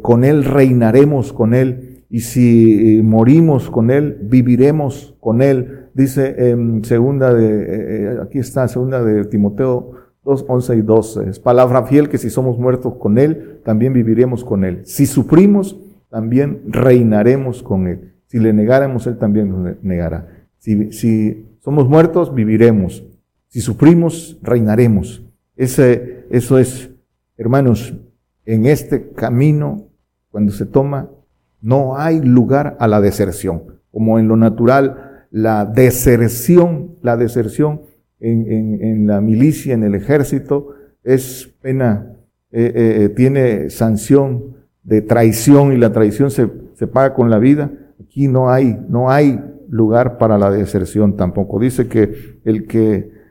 con 0.00 0.24
Él, 0.24 0.44
reinaremos 0.44 1.32
con 1.32 1.54
Él, 1.54 2.04
y 2.08 2.20
si 2.20 3.00
morimos 3.02 3.70
con 3.70 3.90
Él, 3.90 4.18
viviremos 4.22 5.16
con 5.20 5.40
Él. 5.40 5.88
Dice 5.94 6.50
en 6.50 6.84
segunda 6.84 7.32
de, 7.32 8.18
aquí 8.22 8.38
está, 8.38 8.68
segunda 8.68 9.02
de 9.02 9.24
Timoteo 9.24 9.92
2, 10.24 10.44
11 10.46 10.76
y 10.76 10.82
12. 10.82 11.30
Es 11.30 11.38
palabra 11.38 11.84
fiel 11.84 12.08
que 12.08 12.18
si 12.18 12.28
somos 12.28 12.58
muertos 12.58 12.94
con 12.96 13.18
Él, 13.18 13.60
también 13.64 13.92
viviremos 13.92 14.44
con 14.44 14.64
Él. 14.64 14.80
Si 14.84 15.06
sufrimos, 15.06 15.78
también 16.10 16.60
reinaremos 16.68 17.62
con 17.62 17.86
Él. 17.86 18.12
Si 18.26 18.38
le 18.38 18.52
negáramos, 18.52 19.06
Él 19.06 19.16
también 19.16 19.48
nos 19.48 19.82
negará. 19.82 20.41
Si, 20.62 21.44
somos 21.58 21.88
muertos, 21.88 22.32
viviremos. 22.32 23.04
Si 23.48 23.60
sufrimos, 23.60 24.38
reinaremos. 24.42 25.24
Eso 25.56 26.58
es, 26.58 26.90
hermanos, 27.36 27.94
en 28.46 28.66
este 28.66 29.10
camino, 29.10 29.88
cuando 30.30 30.52
se 30.52 30.64
toma, 30.64 31.10
no 31.60 31.96
hay 31.96 32.20
lugar 32.20 32.76
a 32.78 32.86
la 32.86 33.00
deserción. 33.00 33.80
Como 33.90 34.20
en 34.20 34.28
lo 34.28 34.36
natural, 34.36 35.26
la 35.32 35.64
deserción, 35.64 36.94
la 37.02 37.16
deserción 37.16 37.80
en, 38.20 39.08
la 39.08 39.20
milicia, 39.20 39.74
en 39.74 39.82
el 39.82 39.96
ejército, 39.96 40.76
es 41.02 41.52
pena, 41.60 42.12
eh, 42.52 42.72
eh, 42.72 43.02
eh, 43.02 43.08
tiene 43.08 43.68
sanción 43.68 44.58
de 44.84 45.02
traición 45.02 45.72
y 45.72 45.76
la 45.76 45.92
traición 45.92 46.30
se, 46.30 46.48
se, 46.74 46.86
paga 46.86 47.14
con 47.14 47.30
la 47.30 47.40
vida. 47.40 47.72
Aquí 48.00 48.28
no 48.28 48.48
hay, 48.48 48.78
no 48.88 49.10
hay 49.10 49.40
lugar 49.72 50.18
para 50.18 50.38
la 50.38 50.50
deserción 50.50 51.16
tampoco. 51.16 51.58
Dice 51.58 51.88
que 51.88 52.40
el 52.44 52.66
que 52.66 53.22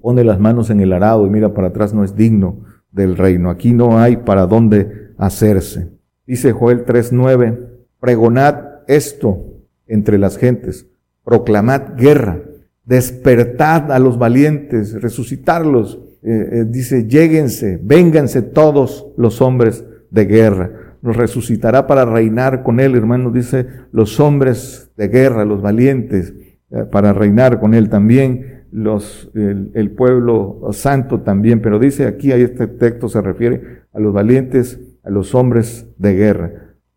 pone 0.00 0.24
las 0.24 0.40
manos 0.40 0.70
en 0.70 0.80
el 0.80 0.90
arado 0.94 1.26
y 1.26 1.30
mira 1.30 1.52
para 1.52 1.68
atrás 1.68 1.92
no 1.92 2.02
es 2.02 2.16
digno 2.16 2.60
del 2.90 3.16
reino. 3.16 3.50
Aquí 3.50 3.74
no 3.74 3.98
hay 3.98 4.16
para 4.16 4.46
dónde 4.46 5.12
hacerse. 5.18 5.90
Dice 6.26 6.52
Joel 6.52 6.86
3.9, 6.86 7.58
pregonad 8.00 8.72
esto 8.86 9.52
entre 9.86 10.18
las 10.18 10.38
gentes, 10.38 10.86
proclamad 11.24 11.96
guerra, 11.96 12.40
despertad 12.84 13.92
a 13.92 13.98
los 13.98 14.18
valientes, 14.18 15.00
resucitarlos. 15.00 16.00
Eh, 16.22 16.48
eh, 16.52 16.64
dice, 16.68 17.06
lléguense, 17.06 17.80
vénganse 17.82 18.42
todos 18.42 19.08
los 19.16 19.42
hombres 19.42 19.84
de 20.10 20.24
guerra. 20.24 20.70
Nos 21.02 21.16
resucitará 21.16 21.86
para 21.86 22.04
reinar 22.04 22.62
con 22.62 22.80
él, 22.80 22.94
hermano, 22.94 23.30
dice, 23.30 23.66
los 23.90 24.20
hombres 24.20 24.90
de 24.96 25.08
guerra, 25.08 25.44
los 25.44 25.60
valientes, 25.60 26.32
eh, 26.70 26.84
para 26.90 27.12
reinar 27.12 27.60
con 27.60 27.74
él 27.74 27.90
también, 27.90 28.62
los, 28.70 29.30
el, 29.34 29.70
el, 29.74 29.90
pueblo 29.90 30.60
santo 30.72 31.20
también, 31.20 31.60
pero 31.60 31.78
dice 31.78 32.06
aquí, 32.06 32.32
ahí 32.32 32.42
este 32.42 32.66
texto 32.66 33.08
se 33.08 33.20
refiere 33.20 33.82
a 33.92 34.00
los 34.00 34.14
valientes, 34.14 34.80
a 35.04 35.10
los 35.10 35.34
hombres 35.34 35.86
de 35.98 36.14
guerra. 36.14 36.52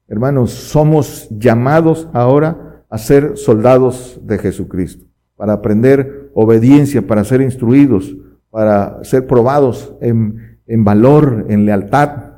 Hermanos, 0.08 0.52
somos 0.52 1.28
llamados 1.32 2.08
ahora 2.14 2.84
a 2.90 2.98
ser 2.98 3.38
soldados 3.38 4.22
de 4.24 4.38
Jesucristo, 4.38 5.06
para 5.36 5.54
aprender 5.54 6.30
obediencia, 6.34 7.06
para 7.06 7.24
ser 7.24 7.42
instruidos, 7.42 8.16
para 8.52 9.04
ser 9.04 9.28
probados 9.28 9.96
en, 10.00 10.60
en 10.68 10.84
valor, 10.84 11.48
en 11.50 11.66
lealtad, 11.66 12.35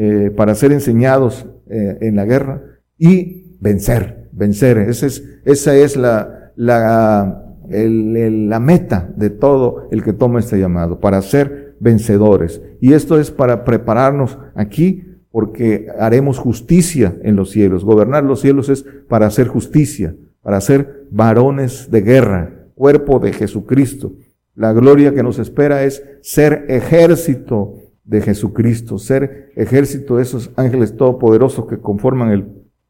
eh, 0.00 0.30
para 0.30 0.54
ser 0.54 0.70
enseñados 0.70 1.44
eh, 1.68 1.98
en 2.02 2.14
la 2.14 2.24
guerra 2.24 2.62
y 2.96 3.56
vencer, 3.58 4.28
vencer. 4.30 4.78
Esa 4.78 5.06
es, 5.06 5.24
esa 5.44 5.74
es 5.74 5.96
la, 5.96 6.52
la, 6.54 7.56
la 7.68 8.60
meta 8.60 9.12
de 9.16 9.30
todo 9.30 9.88
el 9.90 10.04
que 10.04 10.12
toma 10.12 10.38
este 10.38 10.60
llamado, 10.60 11.00
para 11.00 11.20
ser 11.20 11.74
vencedores. 11.80 12.62
Y 12.80 12.92
esto 12.92 13.18
es 13.18 13.32
para 13.32 13.64
prepararnos 13.64 14.38
aquí 14.54 15.02
porque 15.32 15.88
haremos 15.98 16.38
justicia 16.38 17.16
en 17.24 17.34
los 17.34 17.50
cielos. 17.50 17.84
Gobernar 17.84 18.22
los 18.22 18.40
cielos 18.40 18.68
es 18.68 18.84
para 19.08 19.26
hacer 19.26 19.48
justicia, 19.48 20.14
para 20.42 20.60
ser 20.60 21.08
varones 21.10 21.90
de 21.90 22.02
guerra, 22.02 22.68
cuerpo 22.76 23.18
de 23.18 23.32
Jesucristo. 23.32 24.12
La 24.54 24.72
gloria 24.72 25.12
que 25.12 25.24
nos 25.24 25.40
espera 25.40 25.82
es 25.82 26.04
ser 26.20 26.66
ejército 26.68 27.74
de 28.08 28.22
Jesucristo, 28.22 28.98
ser 28.98 29.52
ejército 29.54 30.16
de 30.16 30.22
esos 30.22 30.50
ángeles 30.56 30.96
todopoderosos 30.96 31.66
que 31.66 31.78
conforman 31.78 32.30
el 32.30 32.48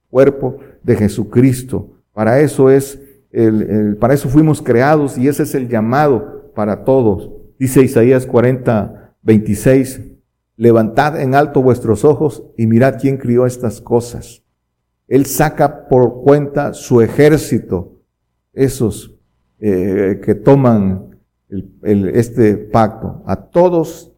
cuerpo 0.08 0.58
de 0.84 0.94
Jesucristo. 0.94 1.90
Para 2.12 2.38
eso 2.38 2.70
es, 2.70 3.02
el, 3.32 3.96
para 3.96 4.14
eso 4.14 4.28
fuimos 4.28 4.62
creados 4.62 5.18
y 5.18 5.26
ese 5.26 5.42
es 5.42 5.56
el 5.56 5.68
llamado 5.68 6.52
para 6.54 6.84
todos. 6.84 7.32
Dice 7.58 7.82
Isaías 7.82 8.26
40, 8.26 9.16
26, 9.22 10.02
Levantad 10.54 11.20
en 11.20 11.34
alto 11.34 11.62
vuestros 11.62 12.04
ojos 12.04 12.44
y 12.56 12.66
mirad 12.66 12.98
quién 13.00 13.16
crió 13.16 13.44
estas 13.44 13.80
cosas. 13.80 14.42
Él 15.08 15.26
saca 15.26 15.88
por 15.88 16.22
cuenta 16.22 16.74
su 16.74 17.00
ejército, 17.00 18.00
esos 18.52 19.16
eh, 19.58 20.20
que 20.24 20.34
toman 20.34 21.16
el, 21.48 22.08
este 22.08 22.56
pacto. 22.56 23.22
A 23.26 23.36
todos, 23.36 24.12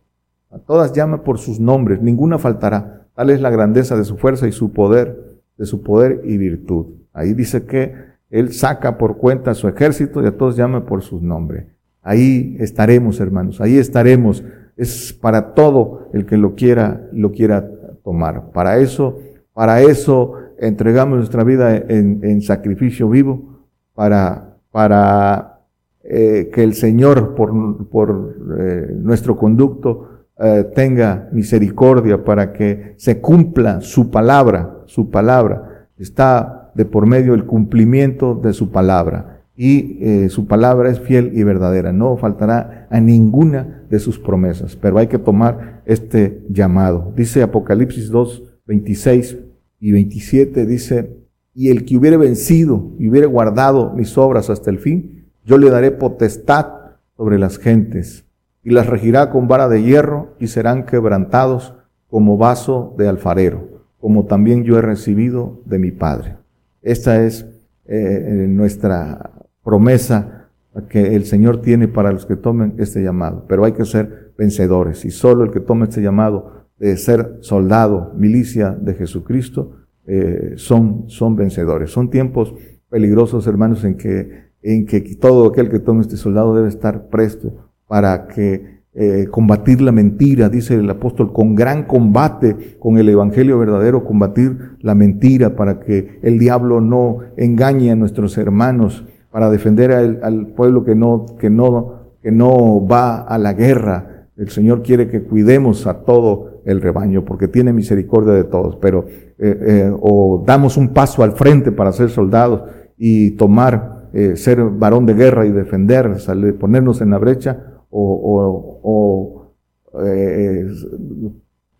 a 0.50 0.58
todas 0.58 0.92
llama 0.92 1.22
por 1.22 1.38
sus 1.38 1.60
nombres, 1.60 2.02
ninguna 2.02 2.38
faltará. 2.38 3.06
Tal 3.14 3.30
es 3.30 3.40
la 3.40 3.50
grandeza 3.50 3.96
de 3.96 4.04
su 4.04 4.16
fuerza 4.16 4.48
y 4.48 4.52
su 4.52 4.72
poder, 4.72 5.40
de 5.56 5.66
su 5.66 5.82
poder 5.82 6.22
y 6.24 6.38
virtud. 6.38 6.86
Ahí 7.12 7.34
dice 7.34 7.64
que 7.64 7.94
Él 8.30 8.52
saca 8.52 8.98
por 8.98 9.16
cuenta 9.16 9.54
su 9.54 9.68
ejército 9.68 10.22
y 10.22 10.26
a 10.26 10.36
todos 10.36 10.56
llama 10.56 10.86
por 10.86 11.02
sus 11.02 11.22
nombres. 11.22 11.66
Ahí 12.02 12.56
estaremos, 12.58 13.20
hermanos, 13.20 13.60
ahí 13.60 13.76
estaremos 13.76 14.42
es 14.80 15.12
para 15.12 15.52
todo 15.52 16.08
el 16.14 16.24
que 16.24 16.38
lo 16.38 16.54
quiera, 16.54 17.06
lo 17.12 17.32
quiera 17.32 17.68
tomar. 18.02 18.50
Para 18.50 18.78
eso, 18.78 19.18
para 19.52 19.82
eso 19.82 20.32
entregamos 20.58 21.18
nuestra 21.18 21.44
vida 21.44 21.76
en, 21.76 22.40
sacrificio 22.40 23.10
vivo, 23.10 23.66
para, 23.94 24.56
para 24.70 25.60
eh, 26.02 26.50
que 26.50 26.62
el 26.62 26.72
Señor, 26.72 27.34
por, 27.34 27.88
por 27.88 28.36
eh, 28.58 28.90
nuestro 28.96 29.36
conducto, 29.36 30.08
eh, 30.42 30.64
tenga 30.74 31.28
misericordia, 31.32 32.24
para 32.24 32.52
que 32.52 32.94
se 32.96 33.20
cumpla 33.20 33.80
su 33.80 34.10
palabra, 34.10 34.78
su 34.86 35.10
palabra. 35.10 35.88
Está 35.98 36.70
de 36.74 36.84
por 36.84 37.06
medio 37.06 37.34
el 37.34 37.44
cumplimiento 37.44 38.34
de 38.34 38.52
su 38.52 38.70
palabra 38.70 39.42
y 39.62 39.98
eh, 40.00 40.28
su 40.30 40.46
palabra 40.46 40.88
es 40.88 41.00
fiel 41.00 41.32
y 41.34 41.42
verdadera. 41.42 41.92
No 41.92 42.16
faltará 42.16 42.86
a 42.88 42.98
ninguna 43.00 43.84
de 43.90 43.98
sus 43.98 44.18
promesas, 44.18 44.74
pero 44.76 44.96
hay 44.96 45.08
que 45.08 45.18
tomar 45.18 45.82
este 45.84 46.42
llamado. 46.48 47.12
Dice 47.14 47.42
Apocalipsis 47.42 48.08
2, 48.08 48.42
26 48.66 49.36
y 49.80 49.92
27, 49.92 50.64
dice, 50.64 51.16
y 51.52 51.68
el 51.68 51.84
que 51.84 51.98
hubiere 51.98 52.16
vencido 52.16 52.92
y 52.98 53.10
hubiere 53.10 53.26
guardado 53.26 53.92
mis 53.92 54.16
obras 54.16 54.48
hasta 54.48 54.70
el 54.70 54.78
fin, 54.78 55.26
yo 55.44 55.58
le 55.58 55.68
daré 55.68 55.90
potestad 55.90 56.66
sobre 57.14 57.38
las 57.38 57.58
gentes 57.58 58.24
y 58.62 58.70
las 58.70 58.86
regirá 58.86 59.30
con 59.30 59.48
vara 59.48 59.68
de 59.68 59.82
hierro 59.82 60.34
y 60.38 60.48
serán 60.48 60.84
quebrantados 60.84 61.74
como 62.08 62.36
vaso 62.36 62.94
de 62.98 63.08
alfarero, 63.08 63.84
como 63.98 64.26
también 64.26 64.64
yo 64.64 64.78
he 64.78 64.82
recibido 64.82 65.60
de 65.64 65.78
mi 65.78 65.92
Padre. 65.92 66.36
Esta 66.82 67.24
es 67.24 67.46
eh, 67.86 68.46
nuestra 68.48 69.30
promesa 69.62 70.48
que 70.88 71.14
el 71.14 71.24
Señor 71.24 71.60
tiene 71.60 71.88
para 71.88 72.12
los 72.12 72.26
que 72.26 72.36
tomen 72.36 72.74
este 72.78 73.02
llamado. 73.02 73.44
Pero 73.48 73.64
hay 73.64 73.72
que 73.72 73.84
ser 73.84 74.32
vencedores 74.38 75.04
y 75.04 75.10
solo 75.10 75.44
el 75.44 75.50
que 75.50 75.60
tome 75.60 75.84
este 75.84 76.02
llamado 76.02 76.66
de 76.78 76.96
ser 76.96 77.38
soldado, 77.40 78.12
milicia 78.16 78.70
de 78.70 78.94
Jesucristo, 78.94 79.72
eh, 80.06 80.54
son, 80.56 81.04
son 81.08 81.36
vencedores. 81.36 81.90
Son 81.90 82.08
tiempos 82.08 82.54
peligrosos, 82.88 83.46
hermanos, 83.46 83.84
en 83.84 83.96
que, 83.96 84.50
en 84.62 84.86
que 84.86 85.00
todo 85.16 85.48
aquel 85.48 85.68
que 85.68 85.78
tome 85.78 86.00
este 86.00 86.16
soldado 86.16 86.54
debe 86.54 86.68
estar 86.68 87.08
presto 87.08 87.69
para 87.90 88.28
que 88.28 88.82
eh, 88.94 89.26
combatir 89.32 89.80
la 89.80 89.90
mentira, 89.90 90.48
dice 90.48 90.76
el 90.76 90.88
apóstol, 90.88 91.32
con 91.32 91.56
gran 91.56 91.86
combate, 91.86 92.76
con 92.78 92.98
el 92.98 93.08
evangelio 93.08 93.58
verdadero, 93.58 94.04
combatir 94.04 94.76
la 94.78 94.94
mentira 94.94 95.56
para 95.56 95.80
que 95.80 96.20
el 96.22 96.38
diablo 96.38 96.80
no 96.80 97.18
engañe 97.36 97.90
a 97.90 97.96
nuestros 97.96 98.38
hermanos 98.38 99.04
para 99.32 99.50
defender 99.50 99.90
al, 99.90 100.46
pueblo 100.54 100.84
que 100.84 100.94
no, 100.94 101.26
que, 101.36 101.50
no, 101.50 102.12
que 102.22 102.30
no 102.30 102.86
va 102.86 103.22
a 103.22 103.38
la 103.38 103.54
guerra. 103.54 104.28
El 104.36 104.50
Señor 104.50 104.84
quiere 104.84 105.08
que 105.08 105.24
cuidemos 105.24 105.88
a 105.88 106.04
todo 106.04 106.62
el 106.64 106.80
rebaño 106.80 107.24
porque 107.24 107.48
tiene 107.48 107.72
misericordia 107.72 108.34
de 108.34 108.44
todos, 108.44 108.76
pero 108.76 109.06
eh, 109.08 109.34
eh, 109.38 109.92
o 110.00 110.44
damos 110.46 110.76
un 110.76 110.90
paso 110.90 111.24
al 111.24 111.32
frente 111.32 111.72
para 111.72 111.90
ser 111.90 112.08
soldados 112.08 112.62
y 112.96 113.32
tomar, 113.32 114.10
eh, 114.12 114.36
ser 114.36 114.62
varón 114.62 115.06
de 115.06 115.14
guerra 115.14 115.44
y 115.44 115.50
defender, 115.50 116.12
ponernos 116.60 117.00
en 117.00 117.10
la 117.10 117.18
brecha, 117.18 117.69
o, 117.90 118.80
o, 118.82 119.36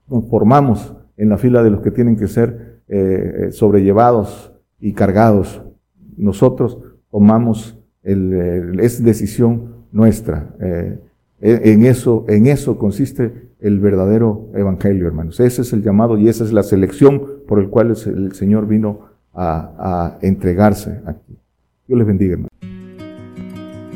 nos 0.09 0.29
formamos 0.29 0.95
en 1.17 1.29
la 1.29 1.39
fila 1.39 1.63
de 1.63 1.71
los 1.71 1.81
que 1.81 1.91
tienen 1.91 2.17
que 2.17 2.27
ser 2.27 2.81
sobrellevados 3.53 4.53
y 4.81 4.93
cargados. 4.93 5.63
Nosotros 6.17 6.79
tomamos, 7.11 7.79
el, 8.03 8.79
es 8.81 9.03
decisión 9.03 9.81
nuestra. 9.93 10.55
Eh, 10.61 10.99
en, 11.41 11.85
eso, 11.85 12.25
en 12.29 12.47
eso 12.47 12.79
consiste 12.79 13.51
el 13.61 13.81
verdadero 13.81 14.49
evangelio, 14.55 15.07
hermanos. 15.07 15.41
Ese 15.41 15.63
es 15.63 15.73
el 15.73 15.83
llamado 15.83 16.19
y 16.19 16.29
esa 16.29 16.45
es 16.45 16.53
la 16.53 16.63
selección 16.63 17.23
por 17.47 17.61
el 17.61 17.69
cual 17.69 17.91
el 17.91 18.33
Señor 18.33 18.67
vino 18.67 19.01
a, 19.33 20.19
a 20.19 20.19
entregarse 20.23 21.01
aquí. 21.07 21.37
Dios 21.87 21.99
les 21.99 22.07
bendiga, 22.07 22.33
hermanos. 22.33 22.70